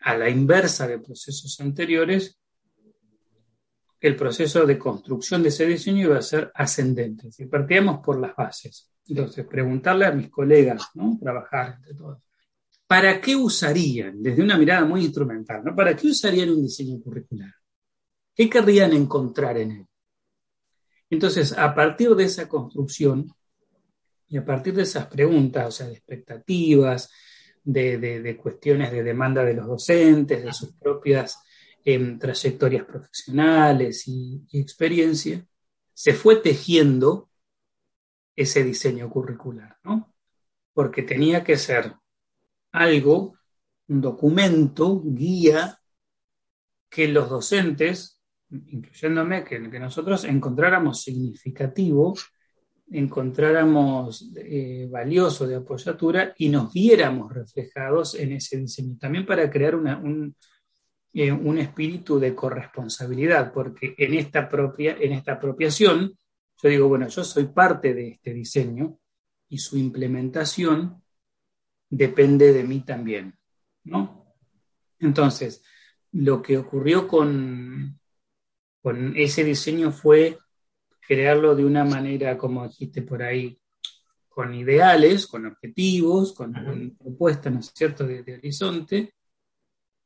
a 0.00 0.16
la 0.16 0.28
inversa 0.28 0.86
de 0.88 0.98
procesos 0.98 1.60
anteriores 1.60 2.41
el 4.02 4.16
proceso 4.16 4.66
de 4.66 4.76
construcción 4.76 5.44
de 5.44 5.50
ese 5.50 5.64
diseño 5.64 6.06
iba 6.06 6.18
a 6.18 6.22
ser 6.22 6.50
ascendente. 6.56 7.30
Si 7.30 7.46
partíamos 7.46 8.00
por 8.00 8.20
las 8.20 8.34
bases. 8.34 8.90
Entonces, 9.06 9.46
preguntarle 9.46 10.06
a 10.06 10.10
mis 10.10 10.28
colegas, 10.28 10.88
¿no? 10.94 11.16
Trabajar 11.22 11.76
entre 11.76 11.94
todos. 11.94 12.18
¿Para 12.84 13.20
qué 13.20 13.36
usarían, 13.36 14.20
desde 14.20 14.42
una 14.42 14.58
mirada 14.58 14.84
muy 14.84 15.04
instrumental, 15.04 15.62
¿no? 15.64 15.76
¿Para 15.76 15.94
qué 15.94 16.08
usarían 16.08 16.50
un 16.50 16.62
diseño 16.62 17.00
curricular? 17.00 17.54
¿Qué 18.34 18.50
querrían 18.50 18.92
encontrar 18.92 19.56
en 19.58 19.70
él? 19.70 19.86
Entonces, 21.08 21.56
a 21.56 21.72
partir 21.72 22.10
de 22.16 22.24
esa 22.24 22.48
construcción 22.48 23.32
y 24.26 24.36
a 24.36 24.44
partir 24.44 24.74
de 24.74 24.82
esas 24.82 25.06
preguntas, 25.06 25.68
o 25.68 25.70
sea, 25.70 25.86
de 25.86 25.92
expectativas, 25.92 27.08
de, 27.62 27.98
de 27.98 28.36
cuestiones 28.36 28.90
de 28.90 29.04
demanda 29.04 29.44
de 29.44 29.54
los 29.54 29.68
docentes, 29.68 30.42
de 30.42 30.52
sus 30.52 30.72
propias 30.72 31.38
en 31.84 32.18
trayectorias 32.18 32.84
profesionales 32.84 34.04
y, 34.06 34.44
experiencia, 34.52 35.44
se 35.92 36.14
fue 36.14 36.36
tejiendo 36.36 37.30
ese 38.34 38.64
diseño 38.64 39.10
curricular, 39.10 39.76
¿no? 39.84 40.14
Porque 40.72 41.02
tenía 41.02 41.44
que 41.44 41.56
ser 41.56 41.94
algo, 42.72 43.36
un 43.88 44.00
documento, 44.00 45.02
guía, 45.04 45.78
que 46.88 47.08
los 47.08 47.28
docentes, 47.28 48.20
incluyéndome, 48.50 49.44
que, 49.44 49.58
nosotros 49.58 50.24
encontráramos 50.24 51.02
significativo, 51.02 52.14
encontráramos 52.90 54.30
eh, 54.36 54.86
valioso 54.90 55.46
de 55.46 55.56
apoyatura 55.56 56.34
y 56.36 56.48
nos 56.48 56.72
viéramos 56.72 57.32
reflejados 57.32 58.14
en 58.14 58.32
ese 58.32 58.58
diseño. 58.58 58.96
También 58.98 59.26
para 59.26 59.50
crear 59.50 59.74
una, 59.74 59.98
un, 59.98 60.36
eh, 61.14 61.30
un 61.30 61.58
espíritu 61.58 62.18
de 62.18 62.34
corresponsabilidad, 62.34 63.52
porque 63.52 63.94
en 63.98 64.14
esta, 64.14 64.48
propia, 64.48 64.96
en 64.98 65.12
esta 65.12 65.32
apropiación, 65.32 66.16
yo 66.62 66.68
digo, 66.70 66.88
bueno, 66.88 67.06
yo 67.08 67.22
soy 67.22 67.48
parte 67.48 67.92
de 67.92 68.08
este 68.08 68.32
diseño 68.32 68.98
y 69.48 69.58
su 69.58 69.76
implementación 69.76 71.02
depende 71.90 72.54
de 72.54 72.64
mí 72.64 72.80
también, 72.80 73.34
¿no? 73.84 74.34
Entonces, 75.00 75.62
lo 76.12 76.40
que 76.40 76.56
ocurrió 76.56 77.06
con, 77.06 78.00
con 78.80 79.14
ese 79.14 79.44
diseño 79.44 79.92
fue 79.92 80.38
crearlo 81.06 81.54
de 81.54 81.66
una 81.66 81.84
manera, 81.84 82.38
como 82.38 82.66
dijiste 82.66 83.02
por 83.02 83.22
ahí, 83.22 83.60
con 84.30 84.54
ideales, 84.54 85.26
con 85.26 85.44
objetivos, 85.44 86.32
con, 86.32 86.96
propuestas, 86.98 87.52
¿no 87.52 87.60
es 87.60 87.70
cierto?, 87.74 88.06
de 88.06 88.34
horizonte, 88.34 89.12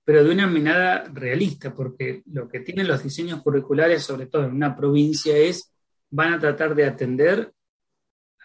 pero 0.07 0.23
de 0.23 0.31
una 0.31 0.47
mirada 0.47 1.03
realista, 1.13 1.75
porque 1.75 2.23
lo 2.27 2.49
que 2.49 2.61
tienen 2.61 2.87
los 2.87 3.03
diseños 3.03 3.43
curriculares, 3.43 4.05
sobre 4.05 4.27
todo 4.27 4.45
en 4.45 4.53
una 4.53 4.77
provincia, 4.77 5.37
es 5.37 5.73
van 6.11 6.35
a 6.35 6.39
tratar 6.39 6.77
de 6.77 6.85
atender 6.85 7.53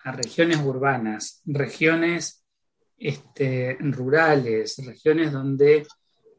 a 0.04 0.12
regiones 0.12 0.58
urbanas, 0.58 1.44
regiones 1.46 2.44
este, 2.98 3.78
rurales, 3.80 4.76
regiones 4.84 5.32
donde 5.32 5.86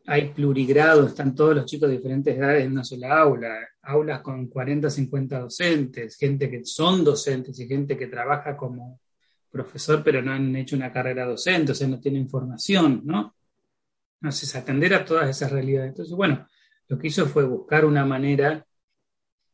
hay 0.08 0.30
plurigrado, 0.30 1.06
están 1.06 1.36
todos 1.36 1.54
los 1.54 1.66
chicos 1.66 1.88
de 1.88 1.98
diferentes 1.98 2.36
edades 2.36 2.64
en 2.64 2.72
una 2.72 2.82
sola 2.82 3.20
aula, 3.20 3.60
aulas 3.82 4.22
con 4.22 4.48
40, 4.48 4.90
50 4.90 5.38
docentes, 5.38 6.16
gente 6.16 6.50
que 6.50 6.64
son 6.64 7.04
docentes 7.04 7.60
y 7.60 7.68
gente 7.68 7.96
que 7.96 8.08
trabaja 8.08 8.56
como 8.56 8.98
profesor 9.52 10.02
pero 10.02 10.20
no 10.20 10.32
han 10.32 10.56
hecho 10.56 10.74
una 10.74 10.90
carrera 10.90 11.26
docente, 11.26 11.70
o 11.70 11.74
sea, 11.76 11.86
no 11.86 12.00
tienen 12.00 12.28
formación, 12.28 13.02
¿no? 13.04 13.36
Entonces, 14.22 14.54
atender 14.54 14.94
a 14.94 15.04
todas 15.04 15.28
esas 15.28 15.50
realidades. 15.50 15.88
Entonces, 15.88 16.14
bueno, 16.14 16.46
lo 16.86 16.96
que 16.96 17.08
hizo 17.08 17.26
fue 17.26 17.42
buscar 17.44 17.84
una 17.84 18.04
manera, 18.04 18.64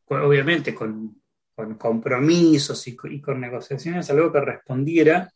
obviamente 0.08 0.74
con, 0.74 1.22
con 1.54 1.76
compromisos 1.76 2.86
y, 2.86 2.94
con 2.94 3.40
negociaciones, 3.40 4.10
algo 4.10 4.30
que 4.30 4.42
respondiera 4.42 5.32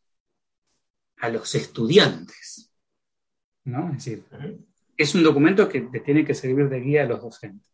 a 1.16 1.28
los 1.30 1.54
estudiantes. 1.54 2.70
¿no? 3.64 3.86
Es 3.92 4.04
decir, 4.04 4.26
es 4.98 5.14
un 5.14 5.22
documento 5.22 5.66
que 5.66 5.80
tiene 6.04 6.26
que 6.26 6.34
servir 6.34 6.68
de 6.68 6.80
guía 6.80 7.04
a 7.04 7.06
los 7.06 7.22
docentes. 7.22 7.70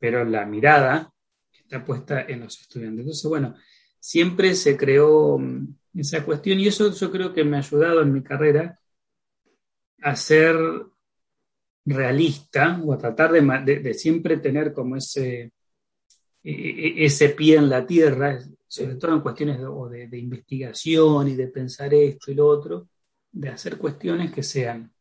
Pero 0.00 0.24
la 0.24 0.46
mirada 0.46 1.12
está 1.52 1.84
puesta 1.84 2.22
en 2.22 2.40
los 2.40 2.60
estudiantes. 2.60 3.02
Entonces, 3.02 3.28
bueno, 3.28 3.54
siempre 4.00 4.56
se 4.56 4.76
creó 4.76 5.38
mm, 5.38 5.76
esa 5.94 6.24
cuestión 6.24 6.58
y 6.58 6.66
eso 6.66 6.92
yo 6.92 7.12
creo 7.12 7.32
que 7.32 7.44
me 7.44 7.56
ha 7.56 7.60
ayudado 7.60 8.02
en 8.02 8.12
mi 8.12 8.24
carrera 8.24 8.80
a 10.02 10.16
ser 10.16 10.56
realista 11.84 12.80
o 12.84 12.92
a 12.92 12.98
tratar 12.98 13.32
de, 13.32 13.94
siempre 13.94 14.36
tener 14.38 14.72
como 14.72 14.96
ese, 14.96 15.52
e, 16.42 16.52
e, 16.52 17.04
ese 17.04 17.30
pie 17.30 17.56
en 17.56 17.68
la 17.68 17.86
tierra, 17.86 18.38
sobre 18.66 18.96
todo 18.96 19.14
en 19.14 19.20
cuestiones 19.20 19.58
de, 19.58 20.08
de, 20.08 20.18
investigación 20.18 21.28
y 21.28 21.34
de 21.36 21.48
pensar 21.48 21.92
esto 21.94 22.30
y 22.30 22.34
lo 22.34 22.46
otro, 22.46 22.88
de 23.32 23.48
hacer 23.48 23.78
cuestiones 23.78 24.32
que 24.32 24.42
sean 24.42 24.92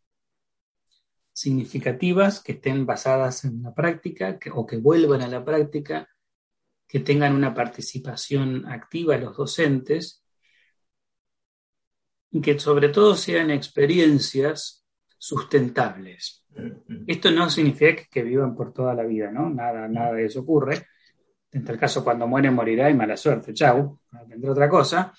significativas, 1.33 2.41
que 2.41 2.53
estén 2.53 2.85
basadas 2.85 3.45
en 3.45 3.63
la 3.63 3.73
práctica 3.73 4.37
o 4.53 4.65
que 4.65 4.77
vuelvan 4.77 5.21
a 5.21 5.27
la 5.27 5.43
práctica, 5.45 6.09
que 6.87 6.99
tengan 6.99 7.35
una 7.35 7.53
participación 7.53 8.67
activa 8.67 9.17
los 9.17 9.37
docentes 9.37 10.23
y 12.31 12.41
que 12.41 12.59
sobre 12.59 12.89
todo 12.89 13.15
sean 13.15 13.51
experiencias 13.51 14.79
sustentables. 15.19 16.45
Esto 17.05 17.29
no 17.29 17.49
significa 17.49 18.03
que, 18.09 18.23
vivan 18.23 18.55
por 18.55 18.73
toda 18.73 18.93
la 18.93 19.03
vida, 19.03 19.29
¿no? 19.29 19.49
Nada, 19.49 19.87
nada 19.87 20.13
de 20.13 20.25
eso 20.25 20.39
ocurre. 20.39 20.87
En 21.51 21.63
tal 21.63 21.77
caso, 21.77 22.03
cuando 22.03 22.25
muere, 22.25 22.49
morirá 22.49 22.89
y 22.89 22.93
mala 22.93 23.17
suerte, 23.17 23.53
chau, 23.53 23.99
vendrá 24.27 24.51
otra 24.51 24.69
cosa. 24.69 25.13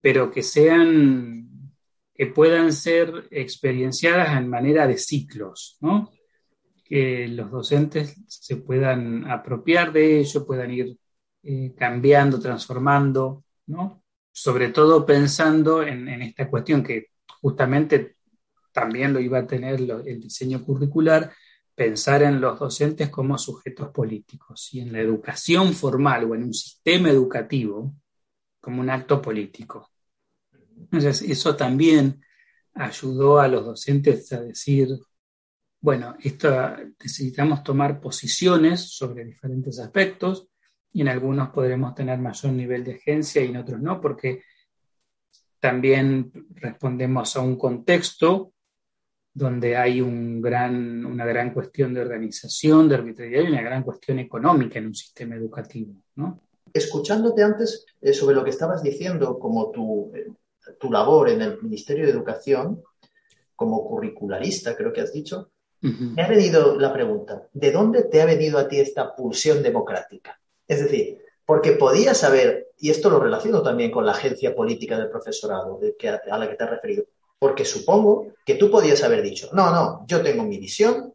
Pero 0.00 0.30
que 0.30 0.42
sean, 0.42 1.72
que 2.14 2.26
puedan 2.26 2.72
ser 2.72 3.28
experienciadas 3.30 4.36
en 4.36 4.48
manera 4.48 4.86
de 4.86 4.98
ciclos, 4.98 5.78
¿no? 5.80 6.10
Que 6.84 7.26
los 7.28 7.50
docentes 7.50 8.16
se 8.26 8.56
puedan 8.56 9.30
apropiar 9.30 9.92
de 9.92 10.20
ello, 10.20 10.46
puedan 10.46 10.70
ir 10.72 10.96
eh, 11.42 11.72
cambiando, 11.76 12.38
transformando, 12.38 13.44
¿no? 13.66 14.02
Sobre 14.32 14.68
todo 14.68 15.06
pensando 15.06 15.82
en, 15.82 16.08
en 16.08 16.22
esta 16.22 16.48
cuestión 16.48 16.82
que 16.82 17.08
justamente 17.40 18.16
también 18.72 19.12
lo 19.12 19.20
iba 19.20 19.38
a 19.38 19.46
tener 19.46 19.80
el 19.80 20.20
diseño 20.20 20.64
curricular, 20.64 21.32
pensar 21.74 22.22
en 22.22 22.40
los 22.40 22.58
docentes 22.58 23.08
como 23.08 23.38
sujetos 23.38 23.88
políticos 23.88 24.68
y 24.72 24.80
en 24.80 24.92
la 24.92 25.00
educación 25.00 25.72
formal 25.72 26.24
o 26.24 26.34
en 26.34 26.44
un 26.44 26.54
sistema 26.54 27.08
educativo 27.08 27.94
como 28.60 28.82
un 28.82 28.90
acto 28.90 29.22
político. 29.22 29.90
Entonces, 30.76 31.22
eso 31.22 31.56
también 31.56 32.20
ayudó 32.74 33.40
a 33.40 33.48
los 33.48 33.64
docentes 33.64 34.32
a 34.32 34.42
decir, 34.42 34.88
bueno, 35.80 36.16
esto, 36.20 36.50
necesitamos 37.02 37.62
tomar 37.62 38.00
posiciones 38.00 38.80
sobre 38.80 39.24
diferentes 39.24 39.78
aspectos 39.78 40.48
y 40.92 41.00
en 41.00 41.08
algunos 41.08 41.50
podremos 41.50 41.94
tener 41.94 42.18
mayor 42.18 42.52
nivel 42.52 42.84
de 42.84 42.96
agencia 42.96 43.42
y 43.42 43.48
en 43.48 43.56
otros 43.56 43.80
no, 43.80 44.00
porque 44.00 44.42
también 45.60 46.32
respondemos 46.54 47.36
a 47.36 47.40
un 47.40 47.56
contexto 47.56 48.52
donde 49.32 49.76
hay 49.76 50.00
un 50.00 50.40
gran, 50.40 51.04
una 51.04 51.24
gran 51.24 51.52
cuestión 51.52 51.94
de 51.94 52.00
organización, 52.00 52.88
de 52.88 52.96
arbitrariedad 52.96 53.44
y 53.44 53.52
una 53.52 53.62
gran 53.62 53.82
cuestión 53.82 54.18
económica 54.18 54.78
en 54.78 54.86
un 54.86 54.94
sistema 54.94 55.36
educativo. 55.36 55.94
¿no? 56.16 56.40
Escuchándote 56.72 57.42
antes 57.42 57.86
eh, 58.00 58.12
sobre 58.12 58.34
lo 58.34 58.44
que 58.44 58.50
estabas 58.50 58.82
diciendo, 58.82 59.38
como 59.38 59.70
tu, 59.70 60.12
eh, 60.14 60.26
tu 60.78 60.90
labor 60.90 61.30
en 61.30 61.42
el 61.42 61.62
Ministerio 61.62 62.04
de 62.04 62.10
Educación, 62.10 62.82
como 63.54 63.86
curricularista, 63.86 64.74
creo 64.76 64.92
que 64.92 65.02
has 65.02 65.12
dicho, 65.12 65.50
me 65.82 66.22
ha 66.22 66.28
venido 66.28 66.78
la 66.78 66.92
pregunta, 66.92 67.48
¿de 67.52 67.72
dónde 67.72 68.04
te 68.04 68.20
ha 68.20 68.26
venido 68.26 68.58
a 68.58 68.68
ti 68.68 68.78
esta 68.80 69.14
pulsión 69.14 69.62
democrática? 69.62 70.38
Es 70.68 70.82
decir, 70.82 71.18
porque 71.46 71.72
podías 71.72 72.22
haber, 72.22 72.68
y 72.78 72.90
esto 72.90 73.10
lo 73.10 73.18
relaciono 73.18 73.62
también 73.62 73.90
con 73.90 74.04
la 74.04 74.12
agencia 74.12 74.54
política 74.54 74.98
del 74.98 75.08
profesorado 75.08 75.78
de 75.78 75.96
que, 75.96 76.08
a 76.08 76.38
la 76.38 76.48
que 76.48 76.54
te 76.54 76.64
has 76.64 76.70
referido, 76.70 77.04
porque 77.40 77.64
supongo 77.64 78.34
que 78.44 78.54
tú 78.54 78.70
podías 78.70 79.02
haber 79.02 79.22
dicho, 79.22 79.48
no, 79.54 79.72
no, 79.72 80.04
yo 80.06 80.22
tengo 80.22 80.44
mi 80.44 80.58
visión 80.58 81.14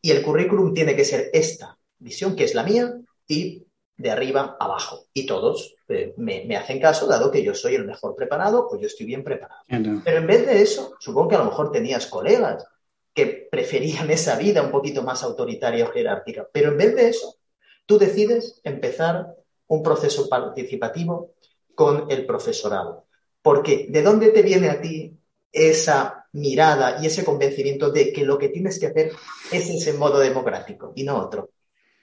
y 0.00 0.10
el 0.10 0.22
currículum 0.22 0.72
tiene 0.72 0.96
que 0.96 1.04
ser 1.04 1.28
esta 1.32 1.78
visión 1.98 2.34
que 2.34 2.44
es 2.44 2.54
la 2.54 2.64
mía 2.64 2.94
y 3.28 3.66
de 3.98 4.10
arriba 4.10 4.56
abajo. 4.58 5.04
Y 5.12 5.26
todos 5.26 5.76
eh, 5.88 6.14
me, 6.16 6.56
hacen 6.56 6.80
caso 6.80 7.06
dado 7.06 7.30
que 7.30 7.42
yo 7.42 7.54
soy 7.54 7.74
el 7.74 7.84
mejor 7.84 8.16
preparado 8.16 8.66
o 8.70 8.80
yo 8.80 8.86
estoy 8.86 9.04
bien 9.04 9.22
preparado. 9.22 9.60
Pero 9.68 10.16
en 10.16 10.26
vez 10.26 10.46
de 10.46 10.62
eso, 10.62 10.94
supongo 11.00 11.28
que 11.28 11.36
a 11.36 11.40
lo 11.40 11.46
mejor 11.46 11.70
tenías 11.70 12.06
colegas 12.06 12.64
que 13.12 13.48
preferían 13.50 14.10
esa 14.10 14.38
vida 14.38 14.62
un 14.62 14.70
poquito 14.70 15.02
más 15.02 15.22
autoritaria 15.22 15.84
o 15.84 15.92
jerárquica. 15.92 16.48
Pero 16.50 16.70
en 16.70 16.78
vez 16.78 16.94
de 16.94 17.08
eso, 17.08 17.36
tú 17.84 17.98
decides 17.98 18.62
empezar 18.64 19.34
un 19.66 19.82
proceso 19.82 20.30
participativo 20.30 21.34
con 21.74 22.10
el 22.10 22.24
profesorado. 22.24 23.04
Porque 23.42 23.86
¿de 23.90 24.02
dónde 24.02 24.30
te 24.30 24.40
viene 24.42 24.70
a 24.70 24.80
ti 24.80 25.17
esa 25.52 26.26
mirada 26.32 26.98
y 27.02 27.06
ese 27.06 27.24
convencimiento 27.24 27.90
de 27.90 28.12
que 28.12 28.24
lo 28.24 28.38
que 28.38 28.48
tienes 28.48 28.78
que 28.78 28.86
hacer 28.86 29.12
es 29.50 29.70
ese 29.70 29.94
modo 29.94 30.18
democrático 30.18 30.92
y 30.94 31.04
no 31.04 31.16
otro. 31.16 31.50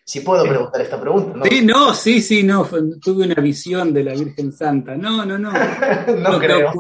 Si 0.08 0.20
puedo 0.20 0.44
preguntar 0.44 0.80
esta 0.82 1.02
pregunta. 1.02 1.38
¿no? 1.38 1.46
Sí, 1.46 1.66
no, 1.66 1.94
sí, 1.96 2.22
sí, 2.22 2.44
no. 2.44 2.64
Tuve 3.02 3.26
una 3.26 3.42
visión 3.42 3.92
de 3.92 4.04
la 4.04 4.14
Virgen 4.14 4.52
Santa. 4.54 4.96
No, 4.96 5.26
no, 5.26 5.40
no. 5.40 5.52
no, 6.18 6.40
creo. 6.40 6.72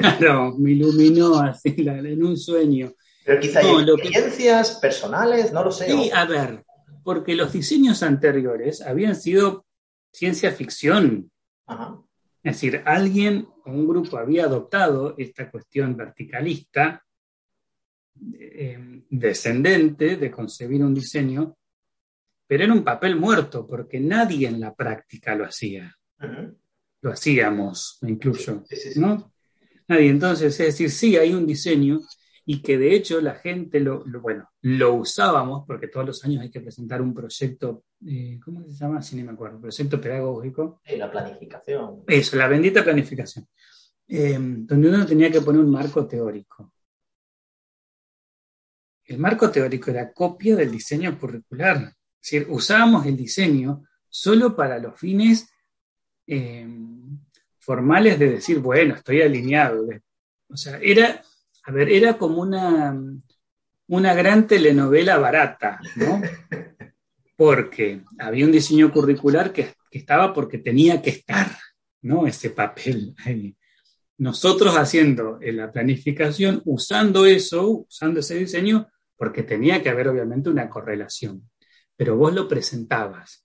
Claro, 0.00 0.54
me 0.58 0.72
iluminó 0.72 1.40
así 1.40 1.74
en 1.78 2.22
un 2.22 2.36
sueño. 2.36 2.92
Pero 3.24 3.40
quizá 3.40 3.60
hay 3.60 3.88
experiencias 3.88 4.72
personales, 4.80 5.50
no 5.50 5.64
lo 5.64 5.72
sé. 5.72 5.86
Sí, 5.86 6.10
a 6.12 6.26
ver, 6.26 6.64
porque 7.02 7.34
los 7.34 7.52
diseños 7.52 8.02
anteriores 8.02 8.82
habían 8.82 9.16
sido 9.16 9.64
ciencia 10.12 10.52
ficción. 10.52 11.30
Ajá. 11.66 11.98
Es 12.42 12.54
decir, 12.54 12.82
alguien 12.84 13.48
o 13.64 13.70
un 13.70 13.88
grupo 13.88 14.16
había 14.16 14.44
adoptado 14.44 15.14
esta 15.18 15.50
cuestión 15.50 15.96
verticalista, 15.96 17.04
eh, 18.34 19.02
descendente, 19.10 20.16
de 20.16 20.30
concebir 20.30 20.82
un 20.82 20.94
diseño, 20.94 21.56
pero 22.46 22.64
era 22.64 22.72
un 22.72 22.82
papel 22.82 23.16
muerto 23.16 23.66
porque 23.66 24.00
nadie 24.00 24.48
en 24.48 24.60
la 24.60 24.74
práctica 24.74 25.34
lo 25.34 25.44
hacía. 25.44 25.94
Lo 27.00 27.12
hacíamos, 27.12 27.98
me 28.00 28.10
incluyo, 28.12 28.64
¿no? 28.96 29.32
Nadie. 29.86 30.08
Entonces, 30.08 30.58
es 30.58 30.66
decir, 30.66 30.90
sí 30.90 31.16
hay 31.16 31.34
un 31.34 31.46
diseño, 31.46 32.00
y 32.50 32.62
que 32.62 32.78
de 32.78 32.94
hecho 32.94 33.20
la 33.20 33.34
gente 33.34 33.78
lo, 33.78 34.02
bueno, 34.22 34.48
lo 34.62 34.94
usábamos 34.94 35.66
porque 35.66 35.88
todos 35.88 36.06
los 36.06 36.24
años 36.24 36.40
hay 36.40 36.50
que 36.50 36.62
presentar 36.62 37.02
un 37.02 37.12
proyecto, 37.12 37.84
eh, 38.06 38.40
¿cómo 38.42 38.62
se 38.62 38.70
llama? 38.70 39.02
Sí, 39.02 39.16
ni 39.16 39.22
me 39.22 39.32
acuerdo, 39.32 39.60
proyecto 39.60 40.00
pedagógico. 40.00 40.80
La 40.96 41.10
planificación. 41.10 42.04
Eso, 42.06 42.36
la 42.38 42.48
bendita 42.48 42.82
planificación, 42.82 43.46
eh, 44.08 44.38
donde 44.40 44.88
uno 44.88 45.04
tenía 45.04 45.30
que 45.30 45.42
poner 45.42 45.60
un 45.60 45.70
marco 45.70 46.06
teórico. 46.06 46.72
El 49.04 49.18
marco 49.18 49.50
teórico 49.50 49.90
era 49.90 50.10
copia 50.10 50.56
del 50.56 50.70
diseño 50.70 51.18
curricular, 51.18 51.76
es 51.76 52.32
decir, 52.32 52.46
usábamos 52.48 53.04
el 53.04 53.18
diseño 53.18 53.84
solo 54.08 54.56
para 54.56 54.78
los 54.78 54.98
fines 54.98 55.50
eh, 56.26 56.66
formales 57.58 58.18
de 58.18 58.30
decir, 58.30 58.58
bueno, 58.60 58.94
estoy 58.94 59.20
alineado. 59.20 59.86
O 60.48 60.56
sea, 60.56 60.78
era 60.78 61.22
a 61.68 61.70
ver, 61.70 61.90
era 61.90 62.16
como 62.16 62.40
una, 62.40 62.98
una 63.88 64.14
gran 64.14 64.46
telenovela 64.46 65.18
barata, 65.18 65.78
¿no? 65.96 66.22
Porque 67.36 68.04
había 68.18 68.46
un 68.46 68.52
diseño 68.52 68.90
curricular 68.90 69.52
que, 69.52 69.74
estaba 69.90 70.32
porque 70.32 70.56
tenía 70.56 71.02
que 71.02 71.10
estar, 71.10 71.50
¿no? 72.00 72.26
Ese 72.26 72.50
papel 72.50 73.14
ahí. 73.26 73.54
Nosotros 74.16 74.78
haciendo 74.78 75.38
la 75.42 75.70
planificación, 75.70 76.62
usando 76.64 77.26
eso, 77.26 77.84
usando 77.86 78.20
ese 78.20 78.36
diseño, 78.36 78.88
porque 79.14 79.42
tenía 79.42 79.82
que 79.82 79.90
haber 79.90 80.08
obviamente 80.08 80.48
una 80.48 80.70
correlación. 80.70 81.50
Pero 81.96 82.16
vos 82.16 82.32
lo 82.32 82.48
presentabas. 82.48 83.44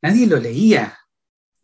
Nadie 0.00 0.28
lo 0.28 0.36
leía. 0.36 0.96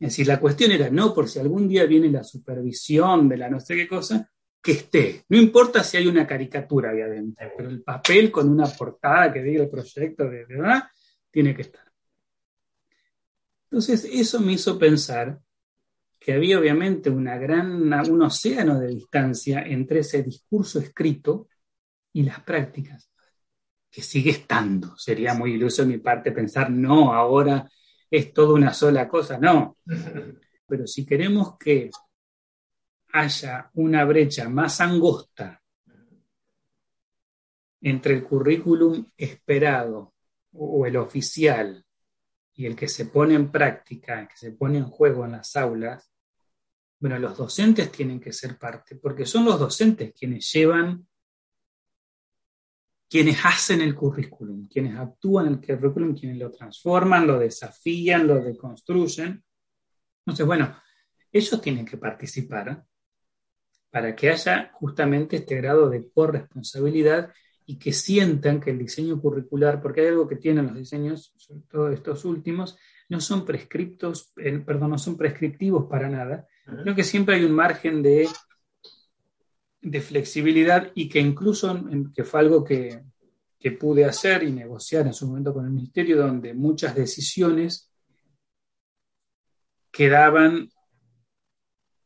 Es 0.01 0.09
decir, 0.09 0.27
la 0.27 0.41
cuestión 0.41 0.73
era 0.73 0.91
no 0.91 1.15
por 1.15 1.29
si 1.29 1.39
algún 1.39 1.69
día 1.69 1.87
viene 1.87 2.11
la 2.11 2.25
supervisión 2.25 3.29
de 3.29 3.37
la 3.37 3.49
no 3.49 3.61
sé 3.61 3.77
qué 3.77 3.87
cosa, 3.87 4.29
que 4.63 4.73
esté. 4.73 5.25
No 5.29 5.39
importa 5.39 5.83
si 5.85 5.97
hay 5.97 6.07
una 6.07 6.27
caricatura 6.27 6.91
ahí 6.91 7.01
adentro, 7.01 7.51
pero 7.57 7.71
el 7.71 7.83
papel 7.83 8.31
con 8.31 8.49
una 8.49 8.67
portada 8.67 9.33
que 9.33 9.43
diga 9.43 9.63
el 9.63 9.71
proyecto 9.71 10.29
de 10.29 10.45
verdad 10.45 10.85
tiene 11.31 11.55
que 11.55 11.63
estar. 11.63 11.85
Entonces, 13.65 14.05
eso 14.11 14.41
me 14.41 14.53
hizo 14.53 14.79
pensar 14.79 15.39
que 16.19 16.33
había 16.33 16.59
obviamente 16.59 17.11
una 17.11 17.37
gran, 17.39 17.93
un 18.11 18.23
océano 18.23 18.81
de 18.81 18.89
distancia 18.89 19.63
entre 19.63 20.01
ese 20.01 20.23
discurso 20.23 20.79
escrito 20.81 21.49
y 22.13 22.23
las 22.23 22.41
prácticas, 22.41 23.11
que 23.91 24.03
sigue 24.03 24.31
estando. 24.31 24.97
Sería 24.97 25.35
muy 25.35 25.53
iluso 25.53 25.83
de 25.83 25.89
mi 25.89 25.99
parte 25.99 26.33
pensar, 26.33 26.71
no, 26.71 27.13
ahora 27.13 27.71
es 28.11 28.33
toda 28.33 28.55
una 28.55 28.73
sola 28.73 29.09
cosa, 29.09 29.39
no. 29.39 29.77
Pero 30.67 30.87
si 30.87 31.07
queremos 31.07 31.57
que 31.59 31.91
haya 33.19 33.71
una 33.75 34.05
brecha 34.05 34.49
más 34.49 34.81
angosta 34.81 35.61
entre 37.81 38.15
el 38.15 38.25
currículum 38.25 39.11
esperado 39.17 40.15
o 40.53 40.87
el 40.87 40.97
oficial 40.97 41.85
y 42.55 42.67
el 42.67 42.75
que 42.75 42.89
se 42.89 43.07
pone 43.07 43.35
en 43.35 43.51
práctica, 43.51 44.27
que 44.29 44.37
se 44.37 44.53
pone 44.53 44.79
en 44.79 44.85
juego 44.85 45.25
en 45.25 45.33
las 45.33 45.55
aulas, 45.57 46.13
bueno, 47.01 47.19
los 47.19 47.37
docentes 47.37 47.93
tienen 47.93 48.19
que 48.21 48.33
ser 48.33 48.59
parte, 48.59 48.97
porque 48.97 49.25
son 49.25 49.45
los 49.45 49.59
docentes 49.59 50.13
quienes 50.13 50.53
llevan, 50.53 51.07
quienes 53.09 53.45
hacen 53.45 53.81
el 53.81 53.95
currículum, 53.95 54.67
quienes 54.69 54.97
actúan 54.97 55.47
el 55.47 55.61
currículum, 55.61 56.17
quienes 56.17 56.39
lo 56.39 56.51
transforman, 56.51 57.27
lo 57.27 57.39
desafían, 57.39 58.27
lo 58.27 58.43
deconstruyen. 58.43 59.43
Entonces, 60.21 60.47
bueno, 60.47 60.77
ellos 61.31 61.61
tienen 61.61 61.85
que 61.87 61.97
participar 61.97 62.85
para 63.91 64.15
que 64.15 64.31
haya 64.31 64.71
justamente 64.75 65.37
este 65.37 65.57
grado 65.57 65.89
de 65.89 66.09
corresponsabilidad 66.11 67.33
y 67.67 67.79
que 67.79 67.93
sientan 67.93 68.61
que 68.61 68.71
el 68.71 68.79
diseño 68.79 69.21
curricular, 69.21 69.81
porque 69.81 70.03
hay 70.03 70.09
algo 70.09 70.29
que 70.29 70.37
tienen 70.37 70.67
los 70.67 70.77
diseños, 70.77 71.33
sobre 71.37 71.63
todo 71.71 71.91
estos 71.91 72.25
últimos, 72.25 72.79
no 73.09 73.21
son 73.21 73.45
prescriptos, 73.45 74.33
eh, 74.37 74.59
perdón, 74.59 74.91
no 74.91 74.99
son 74.99 75.17
prescriptivos 75.17 75.87
para 75.89 76.09
nada, 76.09 76.47
Creo 76.83 76.95
que 76.95 77.05
siempre 77.05 77.37
hay 77.37 77.45
un 77.45 77.53
margen 77.53 78.03
de, 78.03 78.29
de 79.81 80.01
flexibilidad 80.01 80.93
y 80.95 81.09
que 81.09 81.19
incluso, 81.19 81.83
que 82.15 82.25
fue 82.25 82.41
algo 82.41 82.63
que, 82.63 83.03
que 83.59 83.73
pude 83.73 84.05
hacer 84.05 84.43
y 84.43 84.53
negociar 84.53 85.07
en 85.07 85.15
su 85.15 85.27
momento 85.27 85.55
con 85.55 85.65
el 85.65 85.71
ministerio, 85.71 86.19
donde 86.19 86.53
muchas 86.53 86.95
decisiones 86.95 87.91
quedaban 89.91 90.71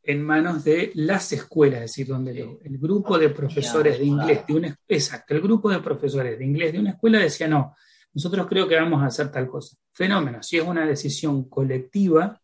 en 0.05 0.23
manos 0.23 0.65
de 0.65 0.91
las 0.95 1.33
escuelas, 1.33 1.83
es 1.83 1.91
decir, 1.91 2.07
donde 2.09 2.59
el 2.62 2.79
grupo 2.79 3.19
de 3.19 3.29
profesores 3.29 3.99
de 3.99 4.05
inglés 4.05 4.45
de 4.47 4.55
una 4.55 4.77
exacto, 4.88 5.35
el 5.35 5.41
grupo 5.41 5.71
de 5.71 5.81
profesores 5.81 6.38
de 6.38 6.45
inglés 6.45 6.73
de 6.73 6.81
una 6.81 6.91
escuela 6.91 7.19
decía 7.19 7.47
no, 7.47 7.77
nosotros 8.12 8.47
creo 8.49 8.67
que 8.67 8.75
vamos 8.75 9.03
a 9.03 9.07
hacer 9.07 9.31
tal 9.31 9.49
cosa. 9.49 9.77
Fenómeno, 9.93 10.43
si 10.43 10.59
es 10.59 10.65
una 10.65 10.85
decisión 10.85 11.49
colectiva, 11.49 12.43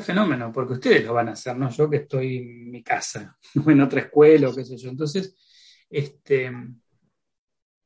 fenómeno, 0.00 0.52
porque 0.52 0.74
ustedes 0.74 1.04
lo 1.04 1.14
van 1.14 1.28
a 1.28 1.32
hacer, 1.32 1.56
no 1.56 1.70
yo 1.70 1.88
que 1.88 1.98
estoy 1.98 2.38
en 2.38 2.70
mi 2.70 2.82
casa, 2.82 3.36
o 3.64 3.70
en 3.70 3.80
otra 3.80 4.02
escuela 4.02 4.48
o 4.48 4.54
qué 4.54 4.64
sé 4.64 4.76
yo. 4.76 4.90
Entonces, 4.90 5.36
este, 5.88 6.50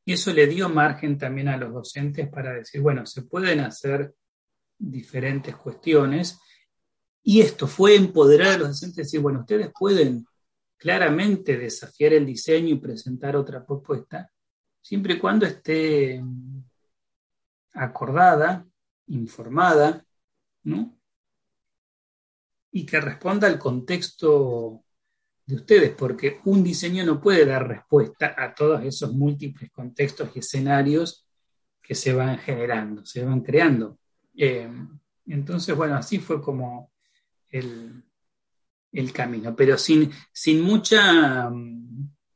eso 0.06 0.32
le 0.32 0.46
dio 0.46 0.68
margen 0.68 1.18
también 1.18 1.48
a 1.48 1.56
los 1.56 1.72
docentes 1.72 2.28
para 2.28 2.52
decir, 2.52 2.80
bueno, 2.80 3.04
se 3.06 3.22
pueden 3.22 3.60
hacer 3.60 4.14
diferentes 4.78 5.56
cuestiones 5.56 6.38
y 7.22 7.40
esto 7.40 7.66
fue 7.66 7.96
empoderar 7.96 8.54
a 8.54 8.58
los 8.58 8.68
docentes, 8.68 9.06
decir, 9.06 9.20
bueno, 9.20 9.40
ustedes 9.40 9.70
pueden 9.78 10.26
claramente 10.76 11.56
desafiar 11.56 12.12
el 12.12 12.24
diseño 12.24 12.68
y 12.74 12.78
presentar 12.78 13.36
otra 13.36 13.64
propuesta, 13.64 14.30
siempre 14.80 15.14
y 15.14 15.18
cuando 15.18 15.44
esté 15.44 16.22
acordada, 17.74 18.66
informada, 19.06 20.04
¿no? 20.62 20.98
y 22.70 22.84
que 22.86 23.00
responda 23.00 23.48
al 23.48 23.58
contexto 23.58 24.84
de 25.46 25.56
ustedes, 25.56 25.94
porque 25.96 26.40
un 26.44 26.62
diseño 26.62 27.04
no 27.04 27.20
puede 27.20 27.46
dar 27.46 27.66
respuesta 27.66 28.34
a 28.36 28.54
todos 28.54 28.84
esos 28.84 29.12
múltiples 29.12 29.70
contextos 29.70 30.30
y 30.34 30.40
escenarios 30.40 31.26
que 31.82 31.94
se 31.94 32.12
van 32.12 32.38
generando, 32.38 33.04
se 33.06 33.24
van 33.24 33.40
creando. 33.40 33.98
Eh, 34.36 34.70
entonces, 35.26 35.74
bueno, 35.74 35.96
así 35.96 36.18
fue 36.18 36.42
como 36.42 36.92
el, 37.50 39.12
camino, 39.12 39.54
pero 39.54 39.78
sin, 39.78 40.10
sin 40.32 40.60
mucha, 40.62 41.50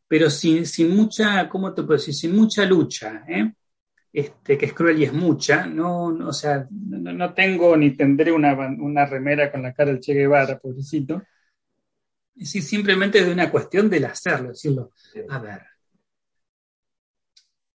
pero 0.08 0.30
sin, 0.30 0.66
sin 0.66 0.94
mucha, 0.94 1.48
¿cómo 1.48 1.74
te 1.74 1.82
puedo 1.82 1.98
decir? 1.98 2.14
Sin 2.14 2.36
mucha 2.36 2.64
lucha, 2.64 3.24
¿eh? 3.28 3.52
este, 4.12 4.58
que 4.58 4.66
es 4.66 4.74
cruel 4.74 5.00
y 5.00 5.04
es 5.04 5.12
mucha, 5.12 5.66
no, 5.66 6.06
o 6.06 6.32
sea, 6.32 6.66
no, 6.70 7.32
tengo 7.32 7.76
ni 7.76 7.96
tendré 7.96 8.30
una, 8.30 9.06
remera 9.06 9.50
con 9.50 9.62
la 9.62 9.72
cara 9.72 9.90
del 9.90 10.00
Che 10.00 10.12
Guevara, 10.12 10.58
pobrecito. 10.58 11.22
Es 12.34 12.52
decir, 12.52 12.62
simplemente 12.62 13.20
es 13.20 13.26
de 13.26 13.32
una 13.32 13.50
cuestión 13.50 13.88
del 13.88 14.04
hacerlo, 14.04 14.48
decirlo, 14.50 14.90
a 15.28 15.38
ver. 15.38 15.62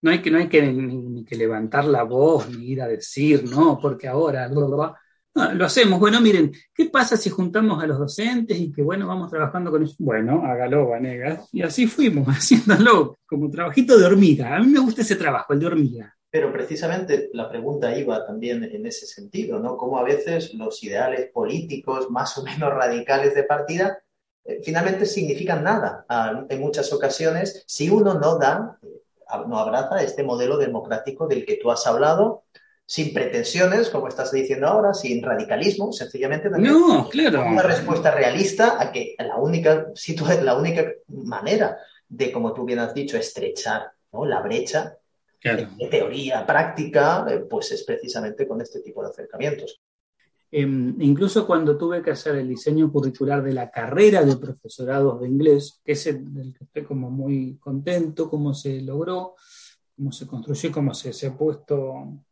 No 0.02 0.12
hay 0.12 0.22
que, 0.22 0.30
no 0.30 0.38
hay 0.38 0.48
que 0.48 0.62
ni, 0.62 1.26
que 1.26 1.36
levantar 1.36 1.86
la 1.86 2.04
voz 2.04 2.50
ni 2.50 2.68
ir 2.68 2.82
a 2.82 2.88
decir, 2.88 3.44
no, 3.44 3.80
porque 3.82 4.08
ahora, 4.08 4.48
lo 5.54 5.66
hacemos. 5.66 6.00
Bueno, 6.00 6.20
miren, 6.22 6.52
¿qué 6.74 6.86
pasa 6.86 7.18
si 7.18 7.30
juntamos 7.30 7.82
a 7.82 7.88
los 7.88 8.00
docentes 8.00 8.58
y 8.58 8.72
que, 8.72 8.82
bueno, 8.82 9.08
vamos 9.08 9.30
trabajando 9.30 9.72
con 9.72 9.84
ellos? 9.84 9.96
Bueno, 10.00 10.44
hágalo, 10.44 10.90
Vanegas. 10.90 11.50
Y 11.52 11.62
así 11.62 11.88
fuimos, 11.88 12.28
haciéndolo 12.36 13.20
como 13.26 13.50
trabajito 13.50 13.98
de 13.98 14.06
hormiga. 14.06 14.56
A 14.56 14.60
mí 14.60 14.68
me 14.68 14.80
gusta 14.80 15.02
ese 15.02 15.16
trabajo, 15.16 15.54
el 15.54 15.60
de 15.60 15.66
hormiga. 15.68 16.14
Pero 16.30 16.52
precisamente 16.52 17.30
la 17.34 17.50
pregunta 17.50 17.98
iba 17.98 18.26
también 18.26 18.64
en 18.64 18.86
ese 18.86 19.06
sentido, 19.06 19.60
¿no? 19.60 19.78
Cómo 19.78 19.98
a 19.98 20.04
veces 20.04 20.54
los 20.54 20.84
ideales 20.84 21.32
políticos 21.32 22.10
más 22.10 22.38
o 22.38 22.44
menos 22.44 22.74
radicales 22.74 23.34
de 23.34 23.44
partida 23.44 24.00
eh, 24.44 24.62
finalmente 24.64 25.06
significan 25.06 25.64
nada 25.64 26.06
ah, 26.08 26.46
en 26.50 26.60
muchas 26.60 26.92
ocasiones 26.94 27.64
si 27.68 27.90
uno 27.90 28.14
no 28.14 28.38
da, 28.38 28.78
eh, 28.82 28.88
no 29.48 29.58
abraza 29.58 30.02
este 30.02 30.24
modelo 30.24 30.58
democrático 30.58 31.28
del 31.28 31.46
que 31.46 31.58
tú 31.58 31.70
has 31.70 31.86
hablado, 31.86 32.44
sin 32.90 33.14
pretensiones, 33.14 33.90
como 33.90 34.08
estás 34.08 34.32
diciendo 34.32 34.66
ahora, 34.66 34.94
sin 34.94 35.22
radicalismo, 35.22 35.92
sencillamente 35.92 36.50
no, 36.50 37.10
claro. 37.10 37.46
una 37.46 37.62
respuesta 37.62 38.12
realista 38.12 38.82
a 38.82 38.94
que 38.94 39.14
la 39.20 39.36
única, 39.36 39.88
la 40.42 40.58
única 40.58 40.94
manera 41.10 41.78
de, 42.08 42.32
como 42.32 42.54
tú 42.54 42.64
bien 42.64 42.80
has 42.80 42.94
dicho, 42.94 43.18
estrechar 43.18 43.92
la 44.14 44.40
brecha 44.40 44.98
de 45.44 45.88
teoría, 45.92 46.46
práctica, 46.46 47.26
eh, 47.30 47.40
pues 47.40 47.74
es 47.74 47.84
precisamente 47.84 48.48
con 48.48 48.62
este 48.62 48.80
tipo 48.80 49.04
de 49.04 49.10
acercamientos. 49.10 49.82
Em, 50.50 50.96
incluso 51.02 51.46
cuando 51.46 51.78
tuve 51.78 52.02
que 52.02 52.12
hacer 52.12 52.36
el 52.36 52.48
diseño 52.48 52.90
curricular 52.90 53.44
de 53.44 53.52
la 53.52 53.70
carrera 53.70 54.24
de 54.24 54.38
profesorado 54.38 55.20
de 55.20 55.28
inglés, 55.28 55.82
que 55.84 55.92
es 55.92 56.08
el 56.08 56.34
del 56.34 56.54
que 56.54 56.64
estoy 56.64 56.84
como 56.84 57.10
muy 57.10 57.58
contento, 57.58 58.30
cómo 58.30 58.54
se 58.54 58.82
logró, 58.82 59.36
cómo 59.94 60.14
se 60.14 60.26
construyó, 60.26 60.72
cómo 60.72 60.94
se, 60.94 61.12
se 61.12 61.28
ha 61.28 61.38
puesto 61.38 62.24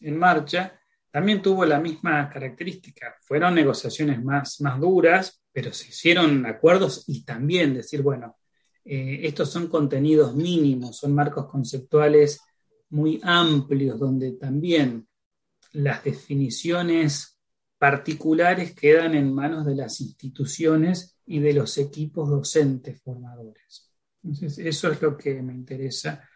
en 0.00 0.18
marcha, 0.18 0.78
también 1.10 1.40
tuvo 1.42 1.64
la 1.64 1.78
misma 1.78 2.28
característica. 2.28 3.16
Fueron 3.22 3.54
negociaciones 3.54 4.22
más, 4.22 4.60
más 4.60 4.80
duras, 4.80 5.40
pero 5.52 5.72
se 5.72 5.88
hicieron 5.90 6.44
acuerdos 6.44 7.04
y 7.06 7.24
también 7.24 7.74
decir, 7.74 8.02
bueno, 8.02 8.36
eh, 8.84 9.20
estos 9.22 9.50
son 9.50 9.68
contenidos 9.68 10.34
mínimos, 10.34 10.98
son 10.98 11.14
marcos 11.14 11.46
conceptuales 11.46 12.40
muy 12.90 13.20
amplios, 13.22 13.98
donde 14.00 14.32
también 14.32 15.06
las 15.72 16.02
definiciones 16.02 17.40
particulares 17.78 18.74
quedan 18.74 19.14
en 19.14 19.32
manos 19.32 19.64
de 19.66 19.76
las 19.76 20.00
instituciones 20.00 21.18
y 21.26 21.38
de 21.38 21.52
los 21.52 21.78
equipos 21.78 22.28
docentes 22.28 23.00
formadores. 23.02 23.90
Entonces, 24.22 24.58
eso 24.58 24.90
es 24.90 25.00
lo 25.00 25.16
que 25.16 25.40
me 25.42 25.54
interesa, 25.54 26.28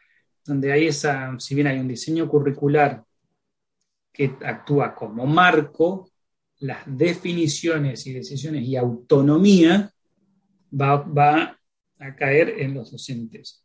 donde 0.44 0.72
hay 0.72 0.86
esa, 0.86 1.34
si 1.38 1.54
bien 1.54 1.66
hay 1.66 1.78
un 1.78 1.88
diseño 1.88 2.28
curricular 2.28 3.04
que 4.12 4.36
actúa 4.44 4.94
como 4.94 5.26
marco, 5.26 6.10
las 6.60 6.82
definiciones 6.86 8.06
y 8.06 8.12
decisiones 8.12 8.64
y 8.64 8.76
autonomía 8.76 9.92
va, 10.72 10.96
va 10.96 11.58
a 11.98 12.16
caer 12.16 12.60
en 12.60 12.74
los 12.74 12.90
docentes. 12.90 13.64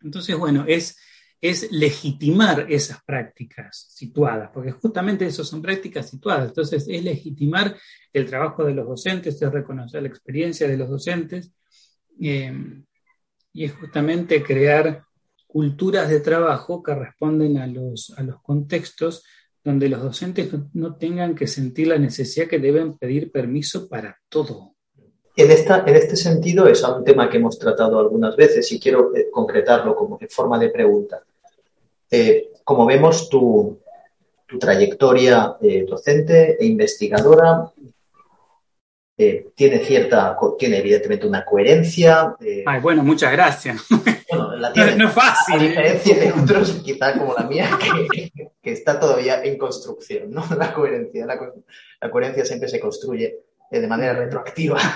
Entonces, 0.00 0.36
bueno, 0.36 0.64
es, 0.66 0.98
es 1.40 1.70
legitimar 1.70 2.66
esas 2.70 3.02
prácticas 3.04 3.86
situadas, 3.90 4.50
porque 4.52 4.72
justamente 4.72 5.26
eso 5.26 5.44
son 5.44 5.62
prácticas 5.62 6.10
situadas. 6.10 6.48
Entonces, 6.48 6.86
es 6.88 7.04
legitimar 7.04 7.76
el 8.12 8.26
trabajo 8.26 8.64
de 8.64 8.74
los 8.74 8.86
docentes, 8.86 9.40
es 9.40 9.52
reconocer 9.52 10.02
la 10.02 10.08
experiencia 10.08 10.68
de 10.68 10.76
los 10.76 10.88
docentes 10.88 11.52
eh, 12.20 12.52
y 13.52 13.64
es 13.64 13.72
justamente 13.74 14.42
crear 14.42 15.05
culturas 15.56 16.10
de 16.10 16.20
trabajo 16.20 16.82
que 16.82 16.94
responden 16.94 17.56
a 17.56 17.66
los, 17.66 18.12
a 18.18 18.22
los 18.22 18.42
contextos 18.42 19.24
donde 19.64 19.88
los 19.88 20.02
docentes 20.02 20.50
no 20.74 20.96
tengan 20.96 21.34
que 21.34 21.46
sentir 21.46 21.86
la 21.86 21.96
necesidad 21.96 22.46
que 22.46 22.58
deben 22.58 22.98
pedir 22.98 23.32
permiso 23.32 23.88
para 23.88 24.18
todo. 24.28 24.74
En, 25.34 25.50
esta, 25.50 25.82
en 25.86 25.96
este 25.96 26.14
sentido 26.14 26.68
es 26.68 26.82
un 26.82 27.02
tema 27.04 27.30
que 27.30 27.38
hemos 27.38 27.58
tratado 27.58 27.98
algunas 27.98 28.36
veces 28.36 28.70
y 28.70 28.78
quiero 28.78 29.16
eh, 29.16 29.28
concretarlo 29.32 29.96
como 29.96 30.18
en 30.20 30.28
forma 30.28 30.58
de 30.58 30.68
pregunta. 30.68 31.22
Eh, 32.10 32.50
como 32.62 32.84
vemos, 32.84 33.30
tu, 33.30 33.78
trayectoria 34.60 35.56
eh, 35.62 35.86
docente 35.88 36.58
e 36.60 36.66
investigadora 36.66 37.72
tiene 39.16 39.78
cierta, 39.78 40.36
tiene 40.58 40.80
evidentemente 40.80 41.26
una 41.26 41.46
coherencia. 41.46 42.36
Ay, 42.66 42.80
bueno, 42.82 43.02
muchas 43.02 43.32
gracias. 43.32 43.86
no, 44.56 45.08
es 45.08 45.12
fácil. 45.12 45.54
A 45.54 45.58
diferencia 45.58 46.18
de 46.18 46.32
otros, 46.32 46.70
quizá 46.84 47.18
como 47.18 47.34
la 47.34 47.44
mía, 47.44 47.68
que, 48.12 48.30
que 48.66 48.72
está 48.72 48.98
todavía 48.98 49.44
en 49.44 49.56
construcción, 49.58 50.30
¿no? 50.30 50.44
La 50.58 50.74
coherencia. 50.74 51.24
La, 51.24 52.10
coherencia 52.10 52.44
siempre 52.44 52.68
se 52.68 52.80
construye 52.80 53.38
eh, 53.70 53.80
de 53.80 53.86
manera 53.86 54.12
retroactiva. 54.14 54.78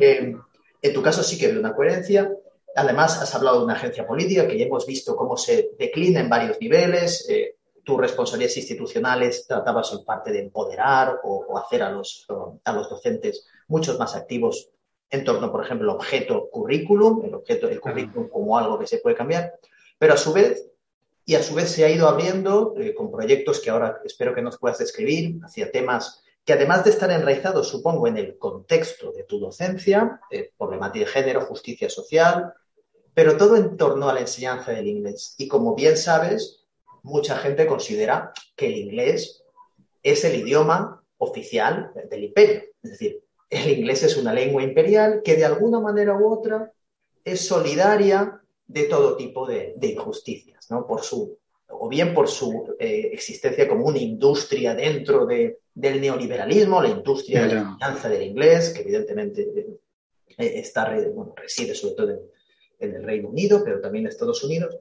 Eh, 0.00 0.34
en 0.82 0.94
tu 0.94 1.02
caso 1.02 1.22
sí 1.22 1.38
que 1.38 1.48
veo 1.48 1.60
una 1.60 1.74
coherencia. 1.74 2.32
Además, 2.74 3.20
has 3.20 3.34
hablado 3.34 3.58
de 3.58 3.64
una 3.64 3.74
agencia 3.74 4.06
política 4.06 4.46
que 4.46 4.56
ya 4.56 4.64
hemos 4.64 4.86
visto 4.86 5.14
cómo 5.14 5.36
se 5.36 5.72
declina 5.78 6.20
en 6.20 6.30
varios 6.30 6.58
niveles. 6.58 7.28
Eh, 7.28 7.56
tus 7.84 8.00
responsabilidades 8.00 8.56
institucionales 8.56 9.46
tratabas 9.46 9.92
en 9.92 10.04
parte 10.04 10.32
de 10.32 10.40
empoderar 10.40 11.20
o, 11.22 11.58
hacer 11.58 11.82
a 11.82 11.90
los, 11.90 12.26
a 12.64 12.72
los 12.72 12.88
docentes 12.88 13.46
muchos 13.68 13.98
más 13.98 14.16
activos 14.16 14.70
en 15.10 15.24
torno, 15.24 15.50
por 15.50 15.64
ejemplo, 15.64 15.90
al 15.90 15.96
objeto 15.96 16.48
currículum, 16.50 17.24
el 17.24 17.34
objeto 17.34 17.66
del 17.66 17.80
currículum 17.80 18.28
como 18.28 18.56
algo 18.56 18.78
que 18.78 18.86
se 18.86 18.98
puede 18.98 19.16
cambiar, 19.16 19.54
pero 19.98 20.14
a 20.14 20.16
su 20.16 20.32
vez, 20.32 20.70
y 21.24 21.34
a 21.34 21.42
su 21.42 21.54
vez 21.54 21.70
se 21.70 21.84
ha 21.84 21.90
ido 21.90 22.08
abriendo 22.08 22.74
eh, 22.78 22.94
con 22.94 23.10
proyectos 23.10 23.60
que 23.60 23.70
ahora 23.70 24.00
espero 24.04 24.34
que 24.34 24.42
nos 24.42 24.58
puedas 24.58 24.78
describir 24.78 25.38
hacia 25.44 25.70
temas 25.70 26.22
que 26.44 26.54
además 26.54 26.84
de 26.84 26.90
estar 26.90 27.10
enraizados, 27.10 27.68
supongo, 27.68 28.06
en 28.06 28.16
el 28.16 28.38
contexto 28.38 29.12
de 29.12 29.24
tu 29.24 29.38
docencia, 29.38 30.20
eh, 30.30 30.50
problemática 30.56 31.04
de 31.04 31.10
género, 31.10 31.42
justicia 31.42 31.90
social, 31.90 32.54
pero 33.12 33.36
todo 33.36 33.56
en 33.56 33.76
torno 33.76 34.08
a 34.08 34.14
la 34.14 34.20
enseñanza 34.20 34.72
del 34.72 34.88
inglés. 34.88 35.34
Y 35.36 35.48
como 35.48 35.74
bien 35.74 35.96
sabes, 35.96 36.64
mucha 37.02 37.36
gente 37.36 37.66
considera 37.66 38.32
que 38.56 38.66
el 38.66 38.76
inglés 38.76 39.44
es 40.02 40.24
el 40.24 40.36
idioma 40.36 41.02
oficial 41.18 41.92
del 42.08 42.24
imperio. 42.24 42.62
Es 42.82 42.92
decir, 42.92 43.22
el 43.50 43.78
inglés 43.78 44.04
es 44.04 44.16
una 44.16 44.32
lengua 44.32 44.62
imperial 44.62 45.22
que 45.24 45.34
de 45.34 45.44
alguna 45.44 45.80
manera 45.80 46.16
u 46.16 46.32
otra 46.32 46.72
es 47.24 47.46
solidaria 47.46 48.40
de 48.66 48.84
todo 48.84 49.16
tipo 49.16 49.46
de, 49.46 49.74
injusticias, 49.82 50.70
¿no? 50.70 50.86
Por 50.86 51.02
su, 51.02 51.36
o 51.68 51.88
bien 51.88 52.14
por 52.14 52.28
su 52.28 52.76
eh, 52.78 53.10
existencia 53.12 53.68
como 53.68 53.86
una 53.86 53.98
industria 53.98 54.74
dentro 54.74 55.26
del 55.26 56.00
neoliberalismo, 56.00 56.80
la 56.80 56.88
industria 56.88 57.42
de 57.42 57.54
la 57.54 57.60
enseñanza 57.62 58.08
del 58.08 58.22
inglés, 58.22 58.70
que 58.70 58.82
evidentemente 58.82 59.42
eh, 60.38 60.52
está, 60.60 60.94
reside 61.36 61.74
sobre 61.74 61.94
todo 61.94 62.10
en, 62.78 62.94
el 62.94 63.02
Reino 63.02 63.28
Unido, 63.28 63.62
pero 63.64 63.80
también 63.80 64.04
en 64.04 64.10
Estados 64.10 64.44
Unidos, 64.44 64.78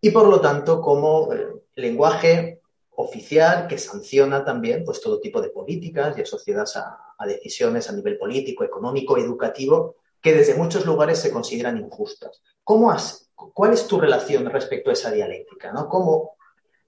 y 0.00 0.10
por 0.10 0.28
lo 0.28 0.40
tanto 0.40 0.80
como 0.80 1.32
eh, 1.32 1.48
lenguaje 1.74 2.55
oficial 2.96 3.66
que 3.66 3.78
sanciona 3.78 4.44
también 4.44 4.84
pues, 4.84 5.00
todo 5.00 5.20
tipo 5.20 5.40
de 5.40 5.50
políticas 5.50 6.16
y 6.16 6.22
asociadas 6.22 6.76
a, 6.76 7.26
decisiones 7.26 7.88
a 7.88 7.92
nivel 7.92 8.18
político, 8.18 8.64
económico, 8.64 9.16
educativo, 9.18 9.96
que 10.20 10.34
desde 10.34 10.54
muchos 10.54 10.84
lugares 10.86 11.18
se 11.18 11.30
consideran 11.30 11.78
injustas. 11.78 12.42
¿Cómo 12.64 12.90
has, 12.90 13.30
¿Cuál 13.34 13.72
es 13.72 13.86
tu 13.86 14.00
relación 14.00 14.46
respecto 14.46 14.90
a 14.90 14.94
esa 14.94 15.10
dialéctica? 15.10 15.72
¿no? 15.72 15.88
¿Cómo 15.88 16.36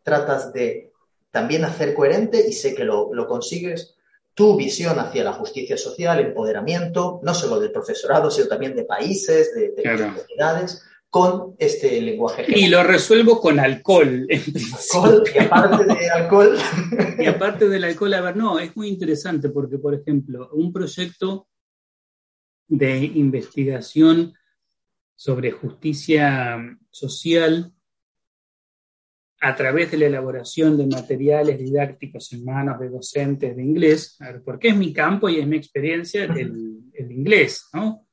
tratas 0.02 0.52
de 0.52 0.92
también 1.30 1.64
hacer 1.64 1.94
coherente, 1.94 2.42
y 2.48 2.52
sé 2.52 2.74
que 2.74 2.84
lo, 2.84 3.10
consigues, 3.28 3.94
tu 4.32 4.56
visión 4.56 4.98
hacia 4.98 5.24
la 5.24 5.34
justicia 5.34 5.76
social, 5.76 6.20
empoderamiento, 6.20 7.20
no 7.22 7.34
solo 7.34 7.60
del 7.60 7.70
profesorado, 7.70 8.30
sino 8.30 8.48
también 8.48 8.74
de 8.74 8.84
países, 8.84 9.54
de, 9.54 9.72
de 9.72 9.82
comunidades, 9.82 10.82
con 11.10 11.54
este 11.58 12.00
lenguaje. 12.02 12.44
Y 12.48 12.68
lo 12.68 12.82
resuelvo 12.82 13.40
con 13.40 13.58
alcohol. 13.58 14.26
Alcohol, 14.92 15.24
y 15.34 15.38
aparte 15.38 15.84
de 15.84 16.10
alcohol. 16.10 16.58
Y 17.18 17.26
aparte 17.26 17.68
del 17.68 17.84
alcohol, 17.84 18.14
a 18.14 18.20
ver, 18.20 18.36
no, 18.36 18.58
es 18.58 18.76
muy 18.76 18.88
interesante 18.88 19.48
porque, 19.48 19.78
por 19.78 19.94
ejemplo, 19.94 20.50
un 20.52 20.72
proyecto 20.72 21.48
de 22.66 22.98
investigación 22.98 24.34
sobre 25.14 25.50
justicia 25.50 26.58
social 26.90 27.72
a 29.40 29.54
través 29.54 29.90
de 29.90 29.98
la 29.98 30.06
elaboración 30.06 30.76
de 30.76 30.86
materiales 30.86 31.58
didácticos 31.58 32.32
en 32.32 32.44
manos 32.44 32.78
de 32.80 32.90
docentes 32.90 33.56
de 33.56 33.62
inglés, 33.62 34.16
a 34.20 34.32
ver, 34.32 34.42
porque 34.42 34.68
es 34.68 34.76
mi 34.76 34.92
campo 34.92 35.28
y 35.28 35.38
es 35.38 35.46
mi 35.46 35.56
experiencia 35.56 36.24
el, 36.24 36.82
el 36.92 37.12
inglés, 37.12 37.68
¿no? 37.72 38.07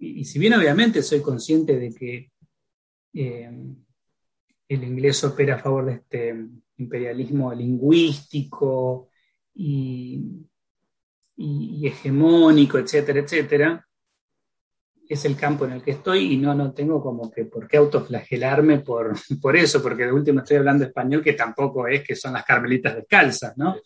Y, 0.00 0.24
si 0.24 0.38
bien 0.38 0.54
obviamente 0.54 1.02
soy 1.02 1.20
consciente 1.20 1.78
de 1.78 1.94
que 1.94 2.32
eh, 3.12 3.50
el 4.68 4.84
inglés 4.84 5.22
opera 5.24 5.56
a 5.56 5.58
favor 5.58 5.86
de 5.86 5.92
este 5.92 6.34
imperialismo 6.78 7.52
lingüístico 7.52 9.10
y, 9.54 10.22
y, 11.36 11.86
hegemónico, 11.86 12.78
etcétera, 12.78 13.20
etcétera, 13.20 13.88
es 15.14 15.24
el 15.24 15.36
campo 15.36 15.64
en 15.64 15.72
el 15.72 15.82
que 15.82 15.90
estoy 15.90 16.34
y 16.34 16.36
no, 16.36 16.54
no 16.54 16.72
tengo 16.72 17.02
como 17.02 17.30
que 17.32 17.44
por 17.44 17.66
qué 17.66 17.78
autoflagelarme 17.78 18.78
por, 18.78 19.12
por 19.42 19.56
eso, 19.56 19.82
porque 19.82 20.04
de 20.04 20.12
último 20.12 20.40
estoy 20.40 20.58
hablando 20.58 20.84
español, 20.84 21.22
que 21.22 21.32
tampoco 21.32 21.88
es 21.88 22.04
que 22.04 22.14
son 22.14 22.34
las 22.34 22.44
carmelitas 22.44 22.94
descalzas, 22.94 23.58
¿no? 23.58 23.76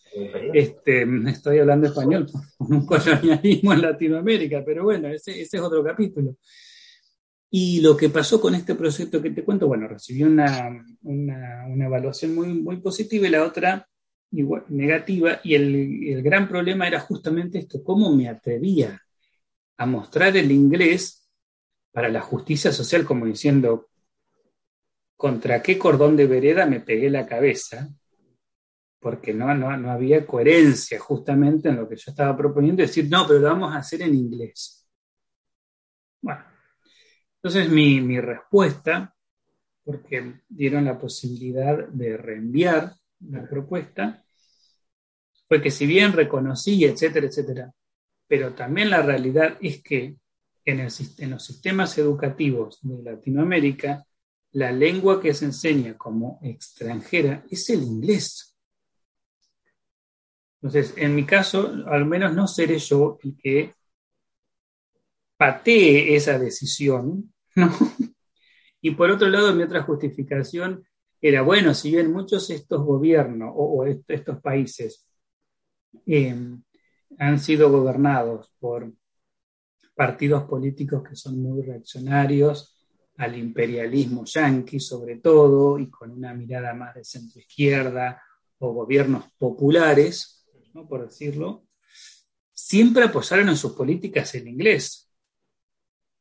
Este, 0.53 1.07
estoy 1.29 1.61
hablando 1.61 1.87
español 1.87 2.27
por 2.59 2.71
un 2.71 2.85
colonialismo 2.85 3.73
en 3.73 3.81
Latinoamérica, 3.81 4.63
pero 4.65 4.85
bueno, 4.85 5.09
ese, 5.09 5.41
ese, 5.41 5.57
es 5.57 5.63
otro 5.63 5.83
capítulo. 5.83 6.37
Y 7.51 7.81
lo 7.81 7.97
que 7.97 8.11
pasó 8.11 8.39
con 8.39 8.55
este 8.55 8.75
proyecto 8.75 9.23
que 9.23 9.31
te 9.31 9.45
cuento, 9.45 9.67
bueno, 9.67 9.89
recibió 9.89 10.27
una, 10.27 10.85
una, 11.03 11.87
evaluación 11.87 12.35
muy, 12.35 12.49
muy 12.49 12.79
positiva 12.79 13.27
y 13.27 13.31
la 13.31 13.45
otra 13.45 13.89
negativa, 14.69 15.41
y 15.43 15.55
el, 15.55 16.09
el 16.09 16.23
gran 16.23 16.49
problema 16.49 16.87
era 16.87 17.01
justamente 17.01 17.61
esto, 17.61 17.83
cómo 17.83 18.15
me 18.15 18.29
atrevía 18.29 19.01
a 19.77 19.87
mostrar 19.87 20.37
el 20.37 20.51
inglés 20.51 21.29
para 21.93 22.09
la 22.09 22.21
justicia 22.21 22.73
social 22.73 23.05
como 23.05 23.27
diciendo, 23.27 23.89
¿contra 25.17 25.63
qué 25.63 25.79
cordón 25.79 26.17
de 26.17 26.27
vereda 26.27 26.67
me 26.67 26.81
pegué 26.81 27.11
la 27.11 27.27
cabeza? 27.27 27.89
Porque 28.99 29.33
no, 29.33 29.55
no, 29.55 29.77
no 29.77 29.91
había 29.91 30.27
coherencia 30.27 30.99
justamente 30.99 31.69
en 31.69 31.77
lo 31.77 31.89
que 31.89 31.97
yo 31.97 32.11
estaba 32.11 32.37
proponiendo, 32.37 32.83
decir, 32.83 33.09
no, 33.09 33.27
pero 33.27 33.41
lo 33.41 33.49
vamos 33.49 33.73
a 33.73 33.79
hacer 33.79 34.03
en 34.03 34.15
inglés. 34.15 34.89
Bueno, 36.21 36.45
entonces 37.37 37.69
mi, 37.71 38.01
mi 38.01 38.19
respuesta, 38.19 39.15
porque 39.85 40.41
dieron 40.49 40.87
la 40.87 40.99
posibilidad 40.99 41.87
de 41.89 42.17
reenviar 42.17 42.95
la 43.21 43.47
propuesta, 43.47 44.25
fue 45.47 45.61
que 45.61 45.71
si 45.71 45.87
bien 45.87 46.13
reconocí, 46.13 46.85
etcétera, 46.85 47.27
etcétera, 47.27 47.73
pero 48.27 48.55
también 48.55 48.91
la 48.91 49.03
realidad 49.03 49.57
es 49.61 49.83
que 49.83 50.17
en, 50.65 50.85
los 51.31 51.45
sistemas 51.45 51.97
educativos 51.99 52.79
de 52.83 53.03
Latinoamérica, 53.03 54.07
la 54.53 54.73
lengua 54.73 55.21
que 55.21 55.35
se 55.35 55.47
enseña 55.47 55.97
como 55.97 56.39
extranjera 56.43 57.45
es 57.51 57.69
el 57.71 57.83
inglés. 57.83 58.57
Entonces, 60.63 60.95
en 60.97 61.15
mi 61.15 61.27
caso, 61.27 61.71
al 61.87 62.07
menos 62.07 62.35
no 62.35 62.47
seré 62.47 62.79
yo 62.79 63.19
el 63.23 63.37
que 63.37 63.75
patee 65.37 66.15
esa 66.17 66.39
decisión, 66.39 67.35
Y 68.85 68.91
por 68.91 69.11
otro 69.11 69.31
lado, 69.31 69.55
mi 69.55 69.63
otra 69.63 69.83
justificación 69.83 70.87
era, 71.19 71.41
bueno, 71.41 71.73
si 71.73 71.91
bien 71.91 72.13
muchos 72.13 72.51
estos 72.51 72.85
gobiernos 72.85 73.51
o, 73.57 73.83
estos 73.87 74.43
países 74.43 75.09
eh, 76.05 76.37
han 77.19 77.39
sido 77.39 77.71
gobernados 77.71 78.53
por 78.59 78.93
partidos 79.95 80.45
políticos 80.45 81.03
que 81.09 81.17
son 81.17 81.41
muy 81.41 81.63
reaccionarios 81.63 82.75
al 83.17 83.39
imperialismo 83.39 84.25
yanqui 84.25 84.81
sobre 84.81 85.17
todo 85.17 85.79
y 85.79 85.89
con 85.89 86.11
una 86.11 86.35
mirada 86.35 86.75
más 86.75 86.95
de 86.95 87.05
centro 87.05 87.41
izquierda 87.41 88.21
o 88.59 88.73
gobiernos 88.73 89.25
populares, 89.39 90.47
¿no? 90.73 90.89
por 90.89 91.05
decirlo, 91.05 91.67
siempre 92.53 93.05
apoyaron 93.05 93.49
en 93.51 93.57
sus 93.57 93.73
políticas 93.73 94.35
el 94.35 94.49
inglés. 94.49 95.13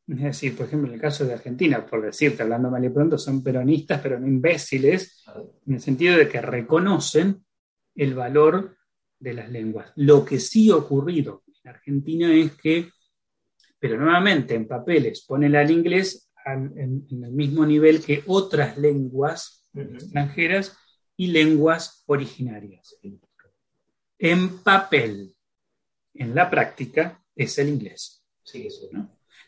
Es 0.07 0.21
decir, 0.21 0.55
por 0.55 0.65
ejemplo, 0.65 0.89
en 0.89 0.95
el 0.95 1.01
caso 1.01 1.25
de 1.25 1.33
Argentina, 1.33 1.85
por 1.85 2.01
decirte, 2.01 2.43
hablando 2.43 2.69
mal 2.69 2.83
y 2.83 2.89
pronto, 2.89 3.17
son 3.17 3.41
peronistas, 3.41 4.01
pero 4.01 4.19
no 4.19 4.27
imbéciles, 4.27 5.23
en 5.65 5.75
el 5.75 5.79
sentido 5.79 6.17
de 6.17 6.27
que 6.27 6.41
reconocen 6.41 7.45
el 7.95 8.13
valor 8.13 8.75
de 9.23 9.33
las 9.33 9.49
lenguas. 9.49 9.91
Lo 9.95 10.25
que 10.25 10.39
sí 10.39 10.69
ha 10.69 10.75
ocurrido 10.75 11.43
en 11.63 11.69
Argentina 11.69 12.31
es 12.33 12.51
que, 12.55 12.89
pero 13.79 13.97
nuevamente 13.97 14.53
en 14.53 14.67
papeles, 14.67 15.23
ponen 15.25 15.55
al 15.55 15.71
inglés 15.71 16.29
en, 16.45 17.07
el 17.09 17.31
mismo 17.31 17.65
nivel 17.65 18.03
que 18.03 18.23
otras 18.27 18.77
lenguas 18.77 19.69
extranjeras 19.73 20.77
y 21.15 21.27
lenguas 21.27 22.03
originarias. 22.05 22.97
En 24.19 24.59
papel, 24.59 25.33
en 26.13 26.35
la 26.35 26.49
práctica, 26.49 27.23
es 27.35 27.57
el 27.57 27.69
inglés. 27.69 28.23
Sí, 28.43 28.67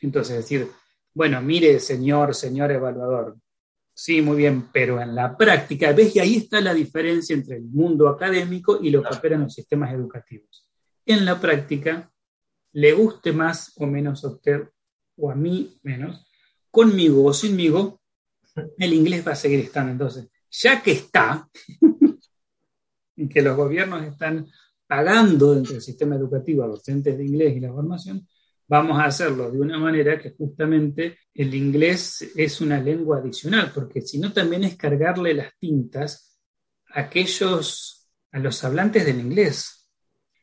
Entonces, 0.02 0.38
decir, 0.38 0.70
bueno, 1.14 1.42
mire, 1.42 1.80
señor, 1.80 2.34
señor 2.34 2.72
evaluador, 2.72 3.38
Sí, 3.98 4.22
muy 4.22 4.36
bien, 4.36 4.68
pero 4.74 5.02
en 5.02 5.16
la 5.16 5.38
práctica, 5.38 5.94
ves 5.94 6.12
que 6.12 6.20
ahí 6.20 6.36
está 6.36 6.60
la 6.60 6.74
diferencia 6.74 7.34
entre 7.34 7.56
el 7.56 7.64
mundo 7.64 8.10
académico 8.10 8.78
y 8.82 8.90
lo 8.90 9.02
que 9.02 9.16
opera 9.16 9.36
en 9.36 9.44
los 9.44 9.54
sistemas 9.54 9.94
educativos. 9.94 10.70
En 11.06 11.24
la 11.24 11.40
práctica, 11.40 12.12
le 12.74 12.92
guste 12.92 13.32
más 13.32 13.72
o 13.78 13.88
menos 13.88 14.26
a 14.26 14.28
usted, 14.28 14.70
o 15.16 15.32
a 15.32 15.36
mí 15.36 15.80
menos, 15.84 16.28
conmigo 16.70 17.24
o 17.24 17.34
sinmigo, 17.34 18.02
el 18.78 18.94
inglés 18.94 19.26
va 19.26 19.32
a 19.32 19.36
seguir 19.36 19.62
estando. 19.62 19.94
Entonces, 19.94 20.28
ya 20.52 20.84
que 20.84 20.92
está, 20.92 21.50
que 23.30 23.42
los 23.42 23.56
gobiernos 23.56 24.04
están 24.04 24.46
pagando 24.86 25.54
dentro 25.54 25.72
del 25.72 25.82
sistema 25.82 26.18
educativo 26.18 26.64
a 26.64 26.68
docentes 26.68 27.18
de 27.18 27.26
inglés 27.26 27.56
y 27.56 27.62
la 27.62 27.72
formación, 27.72 28.28
vamos 28.68 29.00
a 29.00 29.06
hacerlo 29.06 29.52
de 29.52 29.60
una 29.60 29.78
manera 29.78 30.20
que 30.20 30.32
justamente 30.32 31.20
el 31.34 31.54
inglés 31.54 32.32
es 32.36 32.62
una 32.62 32.80
lengua 32.80 33.20
adicional, 33.20 33.72
porque 33.74 34.02
si 34.02 34.20
no 34.20 34.34
también 34.34 34.64
es 34.64 34.76
cargarle 34.76 35.34
las 35.34 35.58
tintas 35.60 36.40
a 36.90 37.02
aquellos, 37.02 38.10
a 38.32 38.40
los 38.40 38.64
hablantes 38.64 39.06
del 39.06 39.20
inglés. 39.20 39.88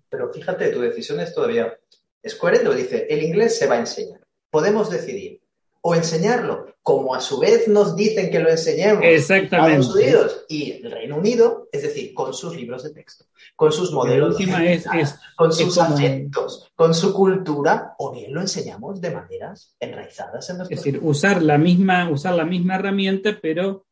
Pero 0.08 0.32
fíjate, 0.32 0.68
tu 0.70 0.80
decisión 0.80 1.20
es 1.20 1.34
todavía, 1.34 1.78
es 2.22 2.34
coherente, 2.34 2.74
dice, 2.74 3.06
el 3.08 3.22
inglés 3.22 3.58
se 3.58 3.66
va 3.66 3.76
a 3.76 3.80
enseñar. 3.80 4.20
Podemos 4.50 4.90
decidir 4.90 5.41
o 5.84 5.94
enseñarlo, 5.96 6.66
como 6.80 7.14
a 7.14 7.20
su 7.20 7.40
vez 7.40 7.66
nos 7.66 7.96
dicen 7.96 8.30
que 8.30 8.38
lo 8.38 8.48
enseñemos 8.48 9.02
a 9.02 9.08
Estados 9.08 9.94
Unidos 9.94 10.44
y 10.48 10.72
el 10.72 10.90
Reino 10.90 11.16
Unido, 11.16 11.68
es 11.72 11.82
decir, 11.82 12.14
con 12.14 12.32
sus 12.32 12.56
libros 12.56 12.84
de 12.84 12.90
texto, 12.90 13.24
con 13.56 13.72
sus 13.72 13.92
modelos, 13.92 14.36
es, 14.40 14.86
con 15.36 15.52
sus 15.52 15.78
acentos, 15.78 16.70
con 16.76 16.94
su 16.94 17.12
cultura, 17.12 17.94
o 17.98 18.12
bien 18.12 18.32
lo 18.32 18.40
enseñamos 18.40 19.00
de 19.00 19.10
maneras 19.10 19.74
enraizadas 19.80 20.48
en 20.50 20.58
nuestro 20.58 20.76
Es 20.76 20.84
decir, 20.84 21.00
usar 21.02 21.42
la 21.42 21.58
misma, 21.58 22.08
usar 22.08 22.34
la 22.34 22.44
misma 22.44 22.76
herramienta, 22.76 23.38
pero 23.42 23.84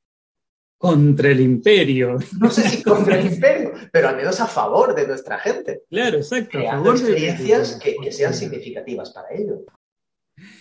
contra 0.79 1.31
el 1.31 1.41
imperio. 1.41 2.19
No 2.39 2.51
sé 2.51 2.69
si 2.69 2.83
contra 2.85 3.19
el 3.19 3.33
imperio, 3.33 3.73
pero 3.93 4.09
al 4.09 4.17
menos 4.17 4.41
a 4.41 4.47
favor 4.47 4.95
de 4.95 5.09
nuestra 5.09 5.39
gente. 5.41 5.83
Claro, 5.91 6.19
exacto. 6.19 6.51
Creando 6.53 6.93
experiencias 6.93 7.81
que, 7.83 7.97
que, 7.97 8.13
sean 8.13 8.33
significativas 8.33 9.11
para 9.11 9.29
ellos. 9.35 9.61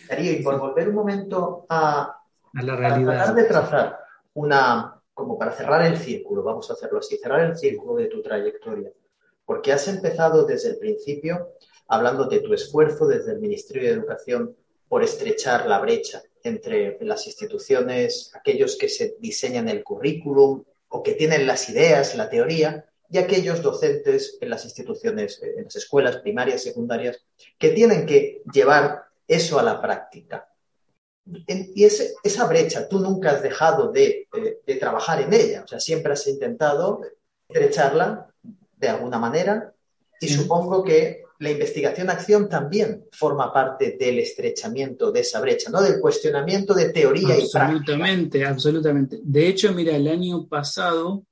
Darío, 0.07 0.31
y 0.33 0.43
por 0.43 0.59
volver 0.59 0.89
un 0.89 0.95
momento 0.95 1.65
a, 1.69 2.21
la 2.53 2.75
realidad. 2.75 3.13
tratar 3.13 3.35
de 3.35 3.43
trazar 3.43 3.99
una, 4.33 5.01
como 5.13 5.37
para 5.37 5.51
cerrar 5.51 5.85
el 5.85 5.97
círculo, 5.97 6.43
vamos 6.43 6.69
a 6.69 6.73
hacerlo 6.73 6.99
así, 6.99 7.17
cerrar 7.17 7.41
el 7.41 7.57
círculo 7.57 7.95
de 7.95 8.07
tu 8.07 8.21
trayectoria, 8.21 8.91
porque 9.45 9.71
has 9.71 9.87
empezado 9.87 10.45
desde 10.45 10.69
el 10.69 10.77
principio 10.77 11.49
hablando 11.87 12.25
de 12.25 12.39
tu 12.39 12.53
esfuerzo 12.53 13.07
desde 13.07 13.33
el 13.33 13.39
Ministerio 13.39 13.83
de 13.83 13.95
Educación 13.95 14.55
por 14.87 15.03
estrechar 15.03 15.67
la 15.67 15.79
brecha 15.79 16.21
entre 16.43 16.97
las 17.01 17.27
instituciones, 17.27 18.31
aquellos 18.33 18.77
que 18.77 18.89
se 18.89 19.15
diseñan 19.19 19.67
el 19.69 19.83
currículum 19.83 20.63
o 20.87 21.03
que 21.03 21.13
tienen 21.13 21.45
las 21.45 21.69
ideas, 21.69 22.15
la 22.15 22.29
teoría, 22.29 22.85
y 23.11 23.17
aquellos 23.17 23.61
docentes 23.61 24.37
en 24.39 24.49
las 24.49 24.65
instituciones, 24.65 25.41
en 25.41 25.63
las 25.63 25.75
escuelas 25.75 26.17
primarias, 26.17 26.63
secundarias, 26.63 27.23
que 27.57 27.69
tienen 27.69 28.05
que 28.05 28.41
llevar 28.53 29.08
eso 29.29 29.59
a 29.59 29.63
la 29.63 29.79
práctica. 29.79 30.45
Y 31.47 31.83
esa 31.83 32.47
brecha, 32.47 32.89
tú 32.89 32.99
nunca 32.99 33.31
has 33.31 33.43
dejado 33.43 33.91
de, 33.91 34.27
trabajar 34.79 35.21
en 35.21 35.31
ella, 35.31 35.63
o 35.63 35.67
sea, 35.67 35.79
siempre 35.79 36.13
has 36.13 36.27
intentado 36.27 37.01
estrecharla 37.47 38.33
de 38.75 38.89
alguna 38.89 39.19
manera 39.19 39.71
y 40.19 40.27
supongo 40.27 40.83
que 40.83 41.23
la 41.37 41.51
investigación-acción 41.51 42.49
también 42.49 43.05
forma 43.11 43.53
parte 43.53 43.95
del 43.97 44.19
estrechamiento 44.19 45.11
de 45.11 45.21
esa 45.21 45.39
brecha, 45.39 45.69
¿no? 45.69 45.81
Del 45.81 46.01
cuestionamiento 46.01 46.73
de 46.73 46.89
teoría 46.89 47.37
y 47.37 47.49
práctica. 47.49 47.65
Absolutamente, 47.65 48.45
absolutamente. 48.45 49.19
De 49.23 49.47
hecho, 49.47 49.71
mira, 49.71 49.95
el 49.95 50.07
año 50.07 50.47
pasado, 50.47 51.23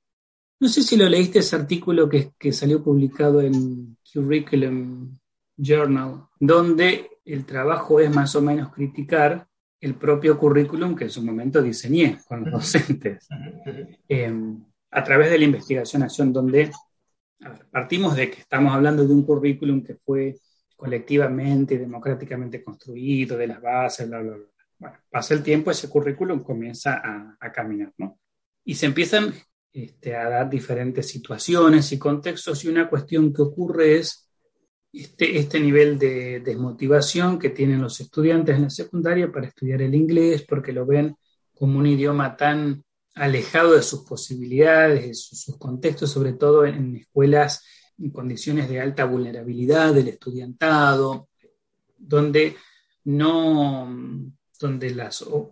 no 0.60 0.68
sé 0.68 0.82
si 0.82 0.96
lo 0.96 1.08
leíste 1.08 1.40
ese 1.40 1.56
artículo 1.56 2.08
que, 2.08 2.32
que 2.38 2.52
salió 2.52 2.82
publicado 2.82 3.42
en 3.42 3.98
Curriculum 4.12 5.18
Journal, 5.58 6.28
donde 6.40 7.17
el 7.28 7.44
trabajo 7.44 8.00
es 8.00 8.14
más 8.14 8.34
o 8.34 8.42
menos 8.42 8.72
criticar 8.72 9.46
el 9.80 9.94
propio 9.94 10.38
currículum 10.38 10.96
que 10.96 11.04
en 11.04 11.10
su 11.10 11.22
momento 11.22 11.62
diseñé 11.62 12.18
con 12.26 12.42
los 12.44 12.52
docentes. 12.52 13.28
Em, 14.08 14.64
a 14.90 15.04
través 15.04 15.30
de 15.30 15.38
la 15.38 15.44
investigación-acción, 15.44 16.32
donde 16.32 16.70
partimos 17.70 18.16
de 18.16 18.30
que 18.30 18.40
estamos 18.40 18.74
hablando 18.74 19.06
de 19.06 19.12
un 19.12 19.24
currículum 19.24 19.84
que 19.84 19.96
fue 19.96 20.36
colectivamente 20.74 21.74
y 21.74 21.78
democráticamente 21.78 22.62
construido, 22.62 23.36
de 23.36 23.46
las 23.46 23.60
bases, 23.60 24.08
bla, 24.08 24.20
bla, 24.20 24.36
bla. 24.36 24.46
Bueno, 24.78 24.96
pasa 25.10 25.34
el 25.34 25.42
tiempo, 25.42 25.70
ese 25.70 25.88
currículum 25.88 26.42
comienza 26.42 27.02
a, 27.40 27.52
caminar, 27.52 27.92
¿no? 27.98 28.18
Y 28.64 28.74
se 28.76 28.86
empiezan 28.86 29.34
este, 29.72 30.14
a 30.14 30.28
dar 30.28 30.48
diferentes 30.48 31.08
situaciones 31.08 31.90
y 31.92 31.98
contextos, 31.98 32.64
y 32.64 32.68
una 32.68 32.88
cuestión 32.88 33.32
que 33.32 33.42
ocurre 33.42 33.98
es 33.98 34.27
este, 34.92 35.38
este 35.38 35.60
nivel 35.60 35.98
de 35.98 36.40
desmotivación 36.40 37.38
que 37.38 37.50
tienen 37.50 37.80
los 37.80 38.00
estudiantes 38.00 38.56
en 38.56 38.62
la 38.62 38.70
secundaria 38.70 39.30
para 39.30 39.46
estudiar 39.46 39.82
el 39.82 39.94
inglés, 39.94 40.44
porque 40.48 40.72
lo 40.72 40.86
ven 40.86 41.14
como 41.54 41.78
un 41.78 41.86
idioma 41.86 42.36
tan 42.36 42.84
alejado 43.14 43.74
de 43.74 43.82
sus 43.82 44.04
posibilidades, 44.04 45.06
de 45.06 45.14
sus, 45.14 45.56
contextos, 45.58 46.10
sobre 46.10 46.32
todo 46.32 46.64
en, 46.64 46.96
escuelas 46.96 47.64
en 47.98 48.10
condiciones 48.10 48.68
de 48.68 48.80
alta 48.80 49.04
vulnerabilidad 49.04 49.92
del 49.92 50.08
estudiantado, 50.08 51.28
donde 51.96 52.56
no, 53.04 53.92
donde 54.60 54.96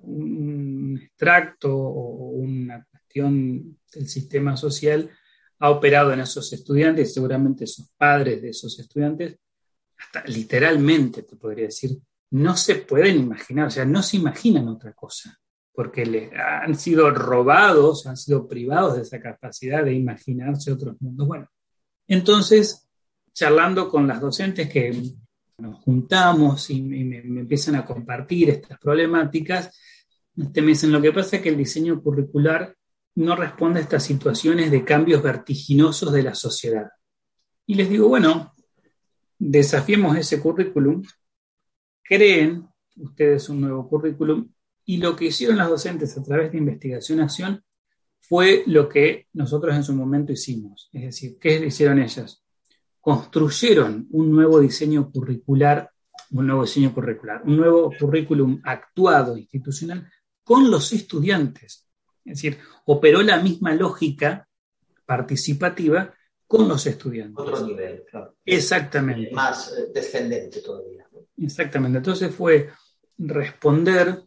un 0.03 1.01
extracto 1.03 1.77
o 1.77 2.31
una 2.31 2.87
cuestión 2.91 3.79
del 3.93 4.09
sistema 4.09 4.57
social 4.57 5.11
ha 5.59 5.71
operado 5.71 6.13
en 6.13 6.21
esos 6.21 6.53
estudiantes, 6.53 7.15
seguramente 7.15 7.65
esos 7.65 7.89
padres 7.97 8.43
de 8.43 8.51
esos 8.51 8.79
estudiantes, 8.79 9.39
hasta 9.99 10.25
literalmente 10.27 11.23
te 11.23 11.37
podría 11.37 11.67
decir, 11.67 11.99
no 12.31 12.57
se 12.57 12.77
pueden 12.77 13.19
imaginar, 13.19 13.69
o 13.69 13.71
sea, 13.71 13.85
no 13.85 14.03
se 14.03 14.19
imaginan 14.19 14.69
otra 14.69 14.93
cosa, 14.93 15.39
porque 15.73 16.05
les 16.05 16.31
han 16.33 16.75
sido 16.75 17.11
robados, 17.11 18.07
han 18.07 18.17
sido 18.17 18.47
privados 18.47 18.97
de 18.97 19.03
esa 19.03 19.21
capacidad 19.21 19.85
de 19.85 19.95
imaginarse 19.95 20.73
otros 20.73 21.01
mundos. 21.01 21.27
Bueno, 21.27 21.49
entonces, 22.09 22.89
charlando 23.33 23.89
con 23.89 24.07
las 24.07 24.21
docentes 24.21 24.69
que 24.69 25.15
nos 25.59 25.77
juntamos 25.83 26.71
y 26.71 26.83
me, 26.83 27.19
empiezan 27.19 27.77
a 27.77 27.85
compartir 27.85 28.51
estas 28.51 28.79
problemáticas, 28.79 29.79
este, 30.37 30.61
me 30.61 30.69
dicen, 30.69 30.93
lo 30.93 31.01
que 31.01 31.13
pasa 31.13 31.37
es 31.37 31.43
que 31.43 31.49
el 31.49 31.57
diseño 31.57 32.03
curricular 32.03 32.77
no 33.17 33.35
responde 33.35 33.81
a 33.81 33.83
estas 33.83 34.05
situaciones 34.05 34.71
de 34.71 34.85
cambios 34.85 35.23
vertiginosos 35.23 36.13
de 36.13 36.23
la 36.23 36.35
sociedad. 36.35 36.91
Y 37.67 37.75
les 37.75 37.89
digo, 37.89 38.09
bueno, 38.09 38.53
desafiemos 39.39 40.17
ese 40.17 40.41
currículum, 40.41 41.03
creen 42.03 42.69
ustedes 42.97 43.49
un 43.49 43.63
nuevo 43.63 43.89
currículum 43.89 44.49
y 44.85 44.99
lo 44.99 45.17
que 45.17 45.27
hicieron 45.27 45.57
las 45.57 45.69
docentes 45.69 46.17
a 46.17 46.23
través 46.23 46.53
de 46.53 46.59
investigación-acción 46.59 47.65
fue 48.21 48.65
lo 48.67 48.89
que 48.89 49.29
nosotros 49.33 49.75
en 49.75 49.83
su 49.83 49.95
momento 49.95 50.33
hicimos. 50.33 50.91
Es 50.93 51.03
decir, 51.03 51.39
¿qué 51.41 51.67
hicieron 51.67 51.99
ellas? 51.99 52.45
Construyeron 53.01 54.09
un 54.11 54.31
nuevo 54.31 54.61
diseño 54.61 55.11
curricular, 55.11 55.91
un 56.33 56.47
nuevo 56.47 56.63
diseño 56.63 56.93
curricular, 56.93 57.43
un 57.45 57.57
nuevo 57.57 57.91
currículum 57.99 58.61
actuado 58.65 59.39
institucional 59.39 60.11
con 60.45 60.71
los 60.71 60.93
estudiantes 60.93 61.86
es 62.27 62.43
decir, 62.43 62.59
operó 62.85 63.23
la 63.23 63.41
misma 63.41 63.75
lógica 63.75 64.49
participativa 65.05 66.13
con 66.47 66.69
los 66.69 66.87
estudiantes. 66.87 67.37
Otro 67.39 67.67
nivel, 67.67 68.05
claro. 68.11 68.37
Exactamente. 68.45 69.31
Más 69.33 69.73
eh, 69.73 69.91
descendente 69.95 70.61
todavía. 70.61 71.09
Exactamente. 71.39 71.99
Entonces 71.99 72.35
fue 72.35 72.71
responder 73.19 74.23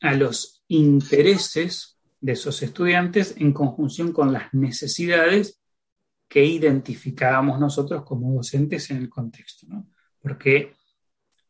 a 0.00 0.14
los 0.14 0.62
intereses 0.68 1.98
de 2.20 2.32
esos 2.32 2.62
estudiantes 2.62 3.34
en 3.36 3.52
conjunción 3.52 4.12
con 4.12 4.32
las 4.32 4.52
necesidades 4.52 5.60
que 6.28 6.44
identificábamos 6.44 7.58
nosotros 7.58 8.04
como 8.04 8.34
docentes 8.34 8.90
en 8.90 8.98
el 8.98 9.08
contexto. 9.08 9.66
¿no? 9.68 9.88
Porque 10.20 10.74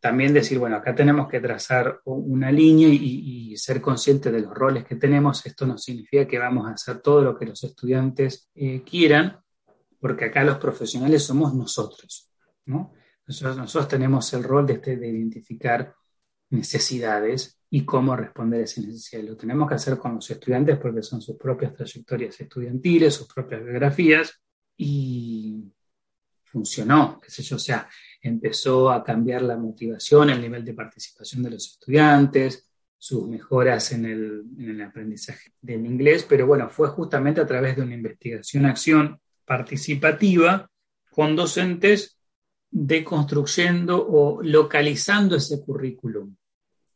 también 0.00 0.32
decir, 0.32 0.58
bueno, 0.58 0.76
acá 0.76 0.94
tenemos 0.94 1.28
que 1.28 1.40
trazar 1.40 2.00
una 2.04 2.52
línea 2.52 2.88
y, 2.88 3.56
ser 3.56 3.80
conscientes 3.80 4.32
de 4.32 4.40
los 4.40 4.54
roles 4.54 4.84
que 4.84 4.94
tenemos. 4.94 5.44
Esto 5.44 5.66
no 5.66 5.76
significa 5.76 6.28
que 6.28 6.38
vamos 6.38 6.68
a 6.68 6.74
hacer 6.74 7.00
todo 7.00 7.22
lo 7.22 7.36
que 7.36 7.46
los 7.46 7.64
estudiantes 7.64 8.48
eh, 8.54 8.82
quieran, 8.84 9.40
porque 9.98 10.26
acá 10.26 10.44
los 10.44 10.58
profesionales 10.58 11.24
somos 11.24 11.54
nosotros, 11.54 12.30
¿no? 12.66 12.92
Nosotros, 13.26 13.56
nosotros 13.56 13.88
tenemos 13.88 14.32
el 14.32 14.44
rol 14.44 14.64
de, 14.66 14.74
este, 14.74 14.96
de 14.96 15.08
identificar 15.08 15.92
necesidades 16.50 17.60
y 17.68 17.84
cómo 17.84 18.14
responder 18.16 18.60
a 18.60 18.64
esas 18.64 18.84
necesidades. 18.84 19.30
Lo 19.30 19.36
tenemos 19.36 19.68
que 19.68 19.74
hacer 19.74 19.98
con 19.98 20.14
los 20.14 20.30
estudiantes 20.30 20.78
porque 20.78 21.02
son 21.02 21.20
sus 21.20 21.36
propias 21.36 21.74
trayectorias 21.74 22.40
estudiantiles, 22.40 23.14
sus 23.14 23.26
propias 23.26 23.62
biografías 23.64 24.40
y 24.76 25.72
funcionó, 26.50 27.20
qué 27.20 27.30
sé 27.30 27.42
yo, 27.42 27.56
o 27.56 27.60
sea, 27.60 27.88
empezó 28.20 28.90
a 28.90 29.04
cambiar 29.04 29.42
la 29.42 29.56
motivación, 29.56 30.30
el 30.30 30.40
nivel 30.40 30.64
de 30.64 30.74
participación 30.74 31.42
de 31.42 31.50
los 31.50 31.66
estudiantes, 31.66 32.68
sus 32.96 33.28
mejoras 33.28 33.92
en 33.92 34.04
el, 34.06 34.82
aprendizaje 34.82 35.52
del 35.62 35.86
inglés, 35.86 36.26
pero 36.28 36.46
bueno, 36.46 36.68
fue 36.68 36.88
justamente 36.88 37.40
a 37.40 37.46
través 37.46 37.76
de 37.76 37.82
una 37.82 37.94
investigación-acción 37.94 39.20
participativa 39.44 40.68
con 41.10 41.36
docentes 41.36 42.18
deconstruyendo 42.70 44.04
o 44.06 44.42
localizando 44.42 45.36
ese 45.36 45.60
currículum 45.60 46.34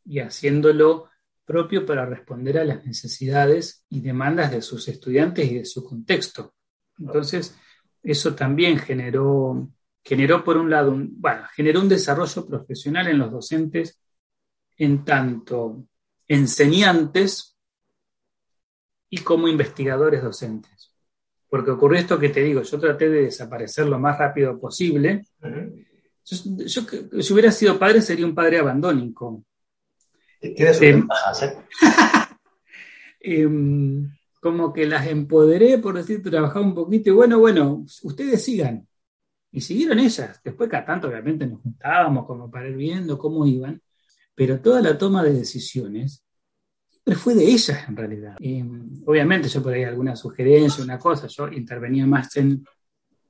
y 0.05 0.19
haciéndolo 0.19 1.09
propio 1.45 1.85
para 1.85 2.05
responder 2.05 2.57
a 2.57 2.65
las 2.65 2.85
necesidades 2.85 3.85
y 3.89 4.01
demandas 4.01 4.51
de 4.51 4.61
sus 4.61 4.87
estudiantes 4.87 5.49
y 5.49 5.55
de 5.59 5.65
su 5.65 5.83
contexto. 5.83 6.53
Entonces, 6.99 7.55
eso 8.03 8.35
también 8.35 8.77
generó, 8.77 9.69
generó 10.03 10.43
por 10.43 10.57
un 10.57 10.69
lado, 10.69 10.91
un, 10.91 11.19
bueno, 11.19 11.43
generó 11.55 11.79
un 11.79 11.89
desarrollo 11.89 12.45
profesional 12.45 13.07
en 13.07 13.17
los 13.17 13.31
docentes 13.31 13.99
en 14.77 15.05
tanto 15.05 15.85
enseñantes 16.27 17.57
y 19.09 19.19
como 19.19 19.47
investigadores 19.47 20.21
docentes. 20.21 20.91
Porque 21.49 21.71
ocurrió 21.71 21.99
esto 21.99 22.19
que 22.19 22.29
te 22.29 22.41
digo, 22.41 22.63
yo 22.63 22.79
traté 22.79 23.09
de 23.09 23.23
desaparecer 23.23 23.85
lo 23.85 23.99
más 23.99 24.17
rápido 24.17 24.59
posible. 24.59 25.25
yo, 26.25 26.81
si 27.21 27.33
hubiera 27.33 27.51
sido 27.51 27.77
padre, 27.77 28.01
sería 28.01 28.25
un 28.25 28.33
padre 28.35 28.59
abandónico. 28.59 29.45
Tienes 30.39 30.81
eh, 30.81 30.89
¿eh? 30.89 31.03
Como 34.43 34.73
que 34.73 34.85
las 34.85 35.07
empoderé, 35.07 35.77
por 35.77 35.95
decir, 35.95 36.21
trabajaba 36.21 36.65
un 36.65 36.75
poquito, 36.75 37.09
y 37.09 37.13
bueno, 37.13 37.39
bueno, 37.39 37.85
ustedes 38.01 38.43
sigan. 38.43 38.85
Y 39.53 39.61
siguieron 39.61 39.99
ellas. 39.99 40.41
Después, 40.43 40.69
cada 40.69 40.83
tanto, 40.83 41.07
obviamente, 41.07 41.47
nos 41.47 41.61
juntábamos 41.61 42.25
como 42.25 42.51
para 42.51 42.67
ir 42.67 42.75
viendo 42.75 43.17
cómo 43.17 43.47
iban, 43.47 43.81
pero 44.35 44.59
toda 44.59 44.81
la 44.81 44.97
toma 44.97 45.23
de 45.23 45.31
decisiones 45.31 46.25
siempre 46.89 47.15
fue 47.15 47.35
de 47.35 47.45
ellas, 47.45 47.87
en 47.87 47.95
realidad. 47.95 48.35
Y, 48.37 48.61
obviamente, 49.05 49.47
yo 49.47 49.63
por 49.63 49.71
ahí 49.71 49.85
alguna 49.85 50.17
sugerencia, 50.17 50.83
una 50.83 50.99
cosa, 50.99 51.27
yo 51.27 51.47
intervenía 51.47 52.05
más 52.05 52.35
en 52.35 52.65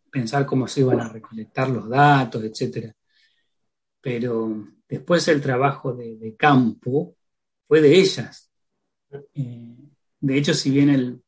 pensar 0.10 0.48
cómo 0.48 0.68
se 0.68 0.80
iban 0.80 1.00
a 1.00 1.10
recolectar 1.10 1.70
los 1.70 1.88
datos, 1.88 2.44
etc. 2.44 2.92
Pero 4.02 4.68
después 4.90 5.28
el 5.28 5.42
trabajo 5.42 5.94
de, 5.94 6.36
campo 6.36 7.16
fue 7.68 7.82
de 7.82 8.00
ellas. 8.00 8.50
Eh, 9.36 9.83
de 10.24 10.38
hecho, 10.38 10.54
si 10.54 10.72
bien 10.72 10.90
el, 10.90 11.22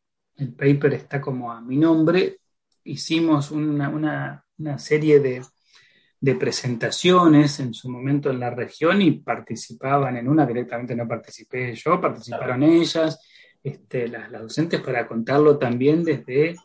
paper 0.54 0.94
está 0.94 1.20
como 1.20 1.52
a 1.52 1.60
mi 1.60 1.76
nombre, 1.76 2.40
hicimos 2.86 3.52
una, 3.52 4.46
serie 4.78 5.20
de, 5.20 6.36
presentaciones 6.36 7.60
en 7.60 7.74
su 7.74 7.90
momento 7.90 8.30
en 8.30 8.40
la 8.40 8.52
región 8.52 9.02
y 9.02 9.20
participaban 9.20 10.16
en 10.16 10.30
una, 10.30 10.46
directamente 10.46 10.96
no 10.96 11.10
participé 11.10 11.76
yo, 11.76 12.00
participaron 12.00 12.64
ellas, 12.64 13.20
este, 13.62 14.08
las, 14.08 14.32
docentes 14.32 14.80
para 14.80 15.06
contarlo 15.06 15.58
también 15.58 16.02
desde, 16.02 16.56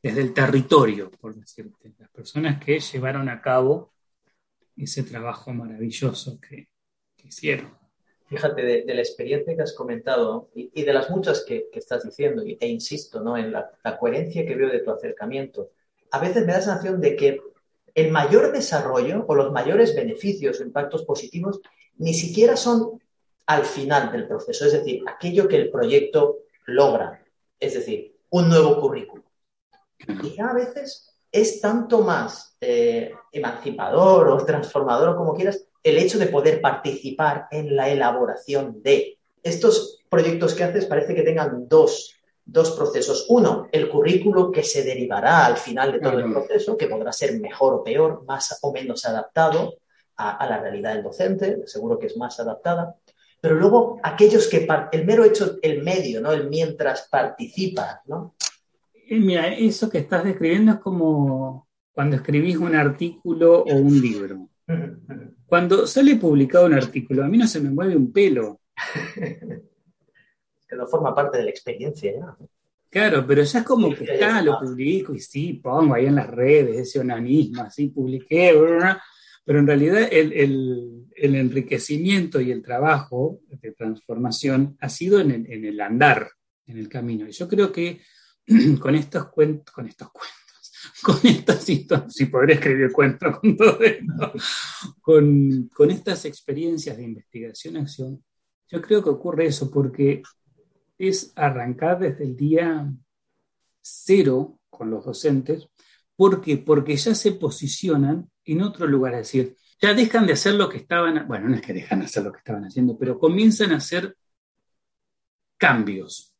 desde 0.00 0.20
el 0.20 0.32
territorio, 0.32 1.10
por 1.10 1.34
decirte, 1.34 1.94
las 1.98 2.10
personas 2.10 2.64
que 2.64 2.78
llevaron 2.78 3.28
a 3.28 3.40
cabo 3.42 3.92
ese 4.76 5.02
trabajo 5.02 5.52
maravilloso 5.52 6.38
que 6.40 6.68
hicieron 7.24 7.85
fíjate, 8.26 8.84
de, 8.84 8.94
la 8.94 9.00
experiencia 9.00 9.54
que 9.54 9.62
has 9.62 9.72
comentado 9.72 10.50
y, 10.54 10.82
de 10.82 10.92
las 10.92 11.10
muchas 11.10 11.44
que, 11.44 11.68
estás 11.72 12.04
diciendo, 12.04 12.42
e 12.42 12.66
insisto 12.66 13.20
¿no? 13.20 13.36
en 13.36 13.52
la, 13.52 13.70
coherencia 13.98 14.44
que 14.44 14.54
veo 14.54 14.68
de 14.68 14.80
tu 14.80 14.90
acercamiento, 14.90 15.70
a 16.10 16.18
veces 16.18 16.44
me 16.44 16.52
da 16.52 16.58
la 16.58 16.64
sensación 16.64 17.00
de 17.00 17.16
que 17.16 17.40
el 17.94 18.10
mayor 18.10 18.52
desarrollo 18.52 19.24
o 19.26 19.34
los 19.34 19.52
mayores 19.52 19.94
beneficios 19.94 20.60
o 20.60 20.64
impactos 20.64 21.04
positivos 21.04 21.60
ni 21.98 22.14
siquiera 22.14 22.56
son 22.56 23.00
al 23.46 23.64
final 23.64 24.12
del 24.12 24.26
proceso, 24.26 24.66
es 24.66 24.72
decir, 24.72 25.02
aquello 25.06 25.48
que 25.48 25.56
el 25.56 25.70
proyecto 25.70 26.38
logra, 26.66 27.24
es 27.60 27.74
decir, 27.74 28.16
un 28.30 28.48
nuevo 28.48 28.80
currículum. 28.80 29.24
Y 30.22 30.40
a 30.40 30.52
veces 30.52 31.16
es 31.30 31.60
tanto 31.60 32.00
más 32.00 32.56
eh, 32.60 33.12
emancipador 33.32 34.28
o 34.28 34.44
transformador 34.44 35.16
como 35.16 35.34
quieras 35.34 35.65
el 35.86 35.98
hecho 35.98 36.18
de 36.18 36.26
poder 36.26 36.60
participar 36.60 37.46
en 37.52 37.76
la 37.76 37.88
elaboración 37.88 38.82
de 38.82 39.18
estos 39.40 40.00
proyectos 40.08 40.52
que 40.52 40.64
haces 40.64 40.86
parece 40.86 41.14
que 41.14 41.22
tengan 41.22 41.68
dos, 41.68 42.12
procesos. 42.76 43.26
Uno, 43.28 43.68
el 43.70 43.88
currículo 43.88 44.50
que 44.50 44.64
se 44.64 44.82
derivará 44.82 45.46
al 45.46 45.56
final 45.56 45.92
de 45.92 46.00
todo 46.00 46.18
el 46.18 46.32
proceso, 46.32 46.76
que 46.76 46.88
podrá 46.88 47.12
ser 47.12 47.38
mejor 47.38 47.74
o 47.74 47.84
peor, 47.84 48.24
más 48.26 48.58
o 48.62 48.72
menos 48.72 49.06
adaptado 49.06 49.74
a, 50.16 50.44
la 50.48 50.60
realidad 50.60 50.94
del 50.94 51.04
docente, 51.04 51.62
seguro 51.66 52.00
que 52.00 52.06
es 52.06 52.16
más 52.16 52.40
adaptada. 52.40 52.96
Pero 53.40 53.54
luego 53.54 54.00
aquellos 54.02 54.48
que 54.48 54.66
el 54.90 55.06
mero 55.06 55.24
hecho, 55.24 55.58
el 55.62 55.84
medio, 55.84 56.20
¿no? 56.20 56.32
El 56.32 56.48
mientras 56.48 57.06
participa, 57.08 58.02
¿no? 58.06 58.34
Mira, 59.08 59.46
eso 59.54 59.88
que 59.88 59.98
estás 59.98 60.24
describiendo 60.24 60.72
es 60.72 60.78
como 60.80 61.68
cuando 61.92 62.16
escribís 62.16 62.56
un 62.56 62.74
artículo 62.74 63.62
o 63.62 63.74
un 63.76 64.00
libro. 64.00 64.48
Cuando 65.46 65.86
sale 65.86 66.16
publicado 66.16 66.66
un 66.66 66.74
artículo, 66.74 67.24
a 67.24 67.28
mí 67.28 67.38
no 67.38 67.46
se 67.46 67.60
me 67.60 67.70
mueve 67.70 67.96
un 67.96 68.12
pelo. 68.12 68.60
que 69.14 70.76
no 70.76 70.86
forma 70.86 71.14
parte 71.14 71.38
de 71.38 71.44
la 71.44 71.50
experiencia 71.50 72.12
ya. 72.12 72.36
Claro, 72.88 73.26
pero 73.26 73.42
ya 73.42 73.58
es 73.58 73.64
como 73.64 73.94
que 73.94 74.04
está, 74.04 74.40
lo 74.42 74.58
publico 74.58 75.14
y 75.14 75.20
sí, 75.20 75.54
pongo 75.54 75.94
ahí 75.94 76.06
en 76.06 76.14
las 76.14 76.28
redes 76.28 76.78
ese 76.78 77.00
onanismo, 77.00 77.62
así 77.62 77.88
publiqué, 77.88 78.54
pero 79.44 79.58
en 79.58 79.66
realidad 79.66 80.08
el, 80.10 81.06
enriquecimiento 81.14 82.40
y 82.40 82.50
el 82.50 82.62
trabajo 82.62 83.40
de 83.48 83.72
transformación 83.72 84.76
ha 84.80 84.88
sido 84.88 85.20
en 85.20 85.30
el, 85.30 85.52
en 85.52 85.64
el 85.64 85.80
andar, 85.80 86.30
en 86.66 86.78
el 86.78 86.88
camino. 86.88 87.28
Y 87.28 87.32
yo 87.32 87.46
creo 87.48 87.70
que 87.70 88.00
con 88.80 88.94
estos 88.94 89.28
cuentos, 89.28 89.74
con 89.74 89.86
estos 89.86 90.10
cuentos, 90.10 90.45
con 91.02 91.18
estas 91.24 91.64
si 91.64 92.26
podría 92.26 92.56
escribir 92.56 92.92
cuentos 92.92 93.38
con 93.38 93.56
todo 93.56 93.80
esto, 93.80 94.32
con, 95.00 95.68
con 95.74 95.90
estas 95.90 96.24
experiencias 96.24 96.96
de 96.96 97.04
investigación-acción, 97.04 98.24
yo 98.68 98.82
creo 98.82 99.02
que 99.02 99.10
ocurre 99.10 99.46
eso 99.46 99.70
porque 99.70 100.22
es 100.98 101.32
arrancar 101.36 101.98
desde 101.98 102.24
el 102.24 102.36
día 102.36 102.90
cero 103.80 104.58
con 104.70 104.90
los 104.90 105.04
docentes. 105.04 105.68
¿Por 106.16 106.40
qué? 106.40 106.58
Porque 106.58 106.96
ya 106.96 107.14
se 107.14 107.32
posicionan 107.32 108.30
en 108.44 108.62
otro 108.62 108.86
lugar, 108.86 109.14
es 109.14 109.20
decir, 109.20 109.56
ya 109.80 109.92
dejan 109.92 110.26
de 110.26 110.32
hacer 110.32 110.54
lo 110.54 110.68
que 110.68 110.78
estaban, 110.78 111.26
bueno, 111.28 111.48
no 111.48 111.56
es 111.56 111.62
que 111.62 111.74
dejan 111.74 112.00
de 112.00 112.06
hacer 112.06 112.24
lo 112.24 112.32
que 112.32 112.38
estaban 112.38 112.64
haciendo, 112.64 112.96
pero 112.98 113.18
comienzan 113.18 113.72
a 113.72 113.76
hacer 113.76 114.16
cambios 115.58 116.35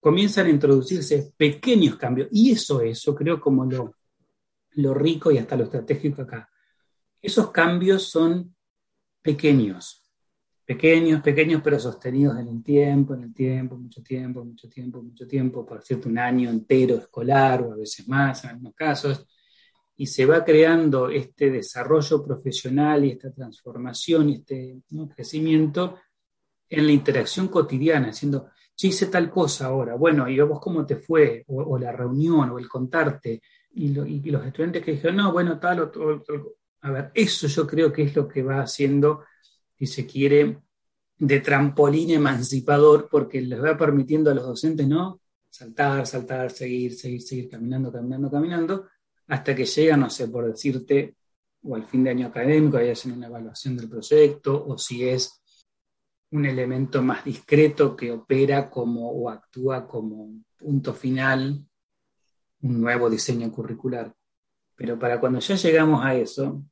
comienzan 0.00 0.46
a 0.46 0.50
introducirse 0.50 1.32
pequeños 1.36 1.96
cambios. 1.96 2.28
Y 2.32 2.52
eso 2.52 2.80
es, 2.80 3.04
creo, 3.16 3.40
como 3.40 3.64
lo, 3.66 3.94
lo 4.72 4.94
rico 4.94 5.30
y 5.30 5.38
hasta 5.38 5.56
lo 5.56 5.64
estratégico 5.64 6.22
acá. 6.22 6.50
Esos 7.20 7.50
cambios 7.50 8.04
son 8.04 8.54
pequeños, 9.20 10.02
pequeños, 10.64 11.20
pequeños, 11.20 11.60
pero 11.62 11.78
sostenidos 11.78 12.38
en 12.38 12.48
el 12.48 12.62
tiempo, 12.62 13.14
en 13.14 13.24
el 13.24 13.34
tiempo, 13.34 13.76
mucho 13.76 14.02
tiempo, 14.02 14.42
mucho 14.42 14.68
tiempo, 14.68 15.02
mucho 15.02 15.26
tiempo, 15.26 15.66
por 15.66 15.82
cierto, 15.82 16.08
un 16.08 16.18
año 16.18 16.48
entero 16.48 16.96
escolar 16.96 17.62
o 17.62 17.72
a 17.72 17.76
veces 17.76 18.08
más 18.08 18.44
en 18.44 18.50
algunos 18.50 18.74
casos, 18.74 19.26
y 19.96 20.06
se 20.06 20.24
va 20.24 20.42
creando 20.42 21.10
este 21.10 21.50
desarrollo 21.50 22.24
profesional 22.24 23.04
y 23.04 23.10
esta 23.10 23.30
transformación 23.30 24.30
y 24.30 24.36
este 24.36 24.78
crecimiento 25.14 25.96
en 26.70 26.86
la 26.86 26.92
interacción 26.92 27.48
cotidiana, 27.48 28.08
haciendo 28.08 28.48
yo 28.80 28.88
hice 28.88 29.06
tal 29.06 29.30
cosa 29.30 29.66
ahora, 29.66 29.94
bueno, 29.94 30.26
y 30.26 30.40
vos 30.40 30.58
cómo 30.58 30.86
te 30.86 30.96
fue, 30.96 31.44
o, 31.48 31.78
la 31.78 31.92
reunión, 31.92 32.50
o 32.50 32.58
el 32.58 32.66
contarte, 32.66 33.42
y, 33.72 33.88
los 33.90 34.46
estudiantes 34.46 34.82
que 34.82 34.92
dijeron, 34.92 35.16
no, 35.16 35.32
bueno, 35.32 35.58
tal 35.60 35.80
o 35.80 35.90
tal, 35.90 36.22
A 36.80 36.90
ver, 36.90 37.10
eso 37.12 37.46
yo 37.46 37.66
creo 37.66 37.92
que 37.92 38.04
es 38.04 38.16
lo 38.16 38.26
que 38.26 38.42
va 38.42 38.62
haciendo, 38.62 39.24
si 39.76 39.86
se 39.86 40.06
quiere, 40.06 40.60
de 41.18 41.40
trampolín 41.40 42.10
emancipador, 42.12 43.08
porque 43.10 43.42
les 43.42 43.62
va 43.62 43.76
permitiendo 43.76 44.30
a 44.30 44.34
los 44.34 44.46
docentes, 44.46 44.88
¿no? 44.88 45.20
Saltar, 45.50 46.06
saltar, 46.06 46.50
seguir, 46.50 46.94
seguir, 46.94 47.20
seguir, 47.20 47.50
caminando, 47.50 47.92
caminando, 47.92 48.30
caminando, 48.30 48.88
hasta 49.26 49.54
que 49.54 49.66
llegan, 49.66 50.00
no 50.00 50.08
sé, 50.08 50.28
por 50.28 50.46
decirte, 50.46 51.16
o 51.64 51.76
al 51.76 51.84
fin 51.84 52.04
de 52.04 52.10
año 52.10 52.28
académico, 52.28 52.78
ahí 52.78 52.88
hacen 52.88 53.12
una 53.12 53.26
evaluación 53.26 53.76
del 53.76 53.90
proyecto, 53.90 54.64
o 54.66 54.78
si 54.78 55.06
es 55.06 55.39
un 56.32 56.46
elemento 56.46 57.02
más 57.02 57.24
discreto 57.24 57.96
que 57.96 58.12
opera 58.12 58.70
como 58.70 59.10
o 59.10 59.28
actúa 59.28 59.86
como 59.86 60.42
punto 60.56 60.94
final, 60.94 61.64
un 62.62 62.80
nuevo 62.80 63.10
diseño 63.10 63.50
curricular. 63.50 64.12
Pero 64.76 64.98
para 64.98 65.18
cuando 65.18 65.40
ya 65.40 65.56
llegamos 65.56 66.04
a 66.04 66.14
eso, 66.14 66.62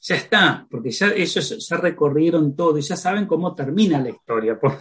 ya 0.00 0.16
está, 0.16 0.66
porque 0.70 0.90
ya 0.90 1.08
ellos 1.08 1.68
ya 1.68 1.76
recorrieron 1.76 2.54
todo 2.54 2.78
y 2.78 2.82
ya 2.82 2.96
saben 2.96 3.26
cómo 3.26 3.54
termina 3.54 4.00
la 4.00 4.10
historia, 4.10 4.58
por 4.58 4.78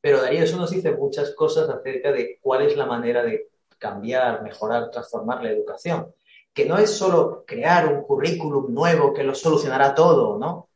Pero 0.00 0.20
Darío, 0.20 0.42
eso 0.42 0.56
nos 0.58 0.70
dice 0.70 0.92
muchas 0.92 1.34
cosas 1.34 1.68
acerca 1.68 2.12
de 2.12 2.38
cuál 2.42 2.66
es 2.66 2.76
la 2.76 2.84
manera 2.84 3.22
de 3.22 3.48
cambiar, 3.78 4.42
mejorar, 4.42 4.90
transformar 4.90 5.42
la 5.42 5.50
educación. 5.50 6.14
Que 6.52 6.66
no 6.66 6.76
es 6.78 6.90
solo 6.90 7.44
crear 7.46 7.92
un 7.92 8.02
currículum 8.02 8.72
nuevo 8.72 9.12
que 9.12 9.24
lo 9.24 9.34
solucionará 9.34 9.94
todo, 9.94 10.38
¿no? 10.38 10.68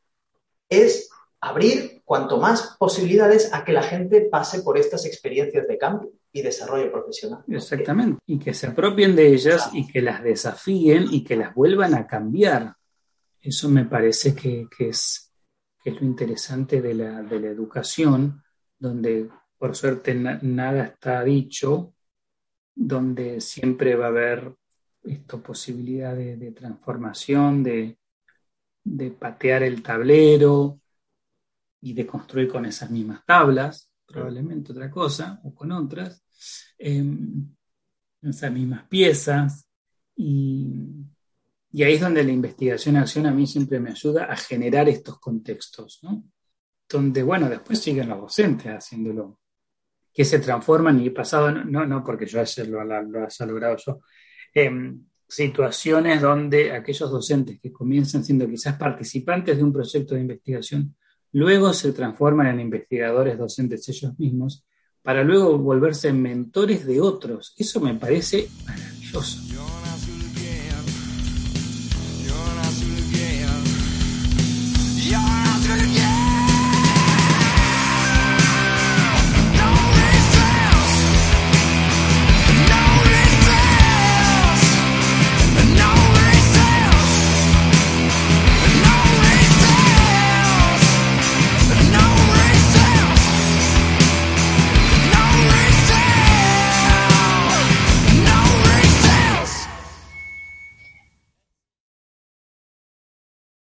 Es 0.69 1.08
abrir 1.41 2.03
cuanto 2.05 2.39
más 2.39 2.77
posibilidades 2.79 3.53
a 3.53 3.65
que 3.65 3.73
la 3.73 3.83
gente 3.83 4.23
pase 4.23 4.63
por 4.63 4.79
estas 4.79 5.05
experiencias 5.07 5.67
de 5.69 5.79
cambio 5.79 6.13
y 6.33 6.43
desarrollo 6.43 6.91
profesional. 6.91 7.45
Exactamente, 7.49 8.21
y 8.27 8.39
que 8.39 8.55
se 8.55 8.67
apropien 8.67 9.15
de 9.15 9.29
ellas 9.29 9.71
y 9.73 9.87
que 9.87 10.03
las 10.03 10.23
desafíen 10.23 11.07
y 11.11 11.25
que 11.25 11.37
las 11.37 11.55
vuelvan 11.55 11.95
a 11.95 12.07
cambiar. 12.07 12.75
Eso 13.41 13.69
me 13.69 13.85
parece 13.85 14.35
que, 14.35 14.69
es, 14.79 15.33
lo 15.85 16.05
interesante 16.05 16.83
de 16.83 16.95
la, 16.95 17.21
educación, 17.21 18.43
donde 18.79 19.29
por 19.57 19.75
suerte 19.75 20.15
nada 20.15 20.85
está 20.85 21.23
dicho, 21.25 21.95
donde 22.75 23.41
siempre 23.41 23.97
va 23.97 24.07
a 24.07 24.09
haber 24.09 24.55
esto, 25.03 25.41
posibilidad 25.41 26.15
de, 26.15 26.53
transformación, 26.53 27.63
de, 27.63 27.97
patear 29.19 29.63
el 29.63 29.83
tablero 29.83 30.81
y 31.81 31.93
de 31.93 32.07
construir 32.07 32.49
con 32.49 32.67
esas 32.67 32.91
mismas 32.91 33.25
tablas, 33.25 33.91
probablemente 34.07 34.73
otra 34.73 34.91
cosa, 34.91 35.41
o 35.45 35.55
con 35.55 35.71
otras, 35.73 36.25
em, 36.79 37.49
esas 38.23 38.53
mismas 38.53 38.87
piezas. 38.89 39.69
Y, 40.17 41.05
ahí 41.75 41.95
es 41.95 42.01
donde 42.01 42.25
la 42.25 42.33
investigación-acción 42.33 43.27
a 43.27 43.31
mí 43.31 43.47
siempre 43.47 43.79
me 43.79 43.91
ayuda 43.91 44.25
a 44.25 44.37
generar 44.37 44.89
estos 44.89 45.21
contextos. 45.21 46.01
Donde, 46.89 47.23
bueno, 47.23 47.49
después 47.49 47.79
siguen 47.79 48.09
los 48.09 48.21
docentes 48.21 48.73
haciéndolo 48.73 49.39
que 50.13 50.25
se 50.25 50.41
transforman 50.41 51.01
y 51.01 51.11
pasado, 51.11 51.53
no, 51.53 51.87
no 51.87 52.03
porque 52.03 52.27
yo 52.27 52.43
lo, 52.67 52.85
lo 52.85 53.25
haya 53.25 53.47
logrado 53.47 53.77
yo, 53.77 54.01
em, 54.53 55.05
situaciones 55.29 56.21
donde 56.23 56.73
aquellos 56.73 57.11
docentes 57.11 57.61
que 57.61 57.71
comienzan 57.71 58.25
siendo 58.25 58.49
quizás 58.49 58.77
participantes 58.77 59.57
de 59.57 59.63
un 59.63 59.73
proyecto 59.73 60.15
de 60.15 60.23
investigación, 60.23 60.97
luego 61.33 61.73
se 61.73 61.93
transforman 61.93 62.49
en 62.49 62.61
investigadores 62.61 63.39
docentes 63.39 63.89
ellos 63.89 64.19
mismos, 64.19 64.65
para 65.03 65.25
luego 65.25 65.57
volverse 65.59 66.13
mentores 66.13 66.87
de 66.87 67.01
otros. 67.01 67.55
Eso 67.57 67.81
me 67.81 67.95
parece 67.95 68.49
maravilloso. 68.67 69.58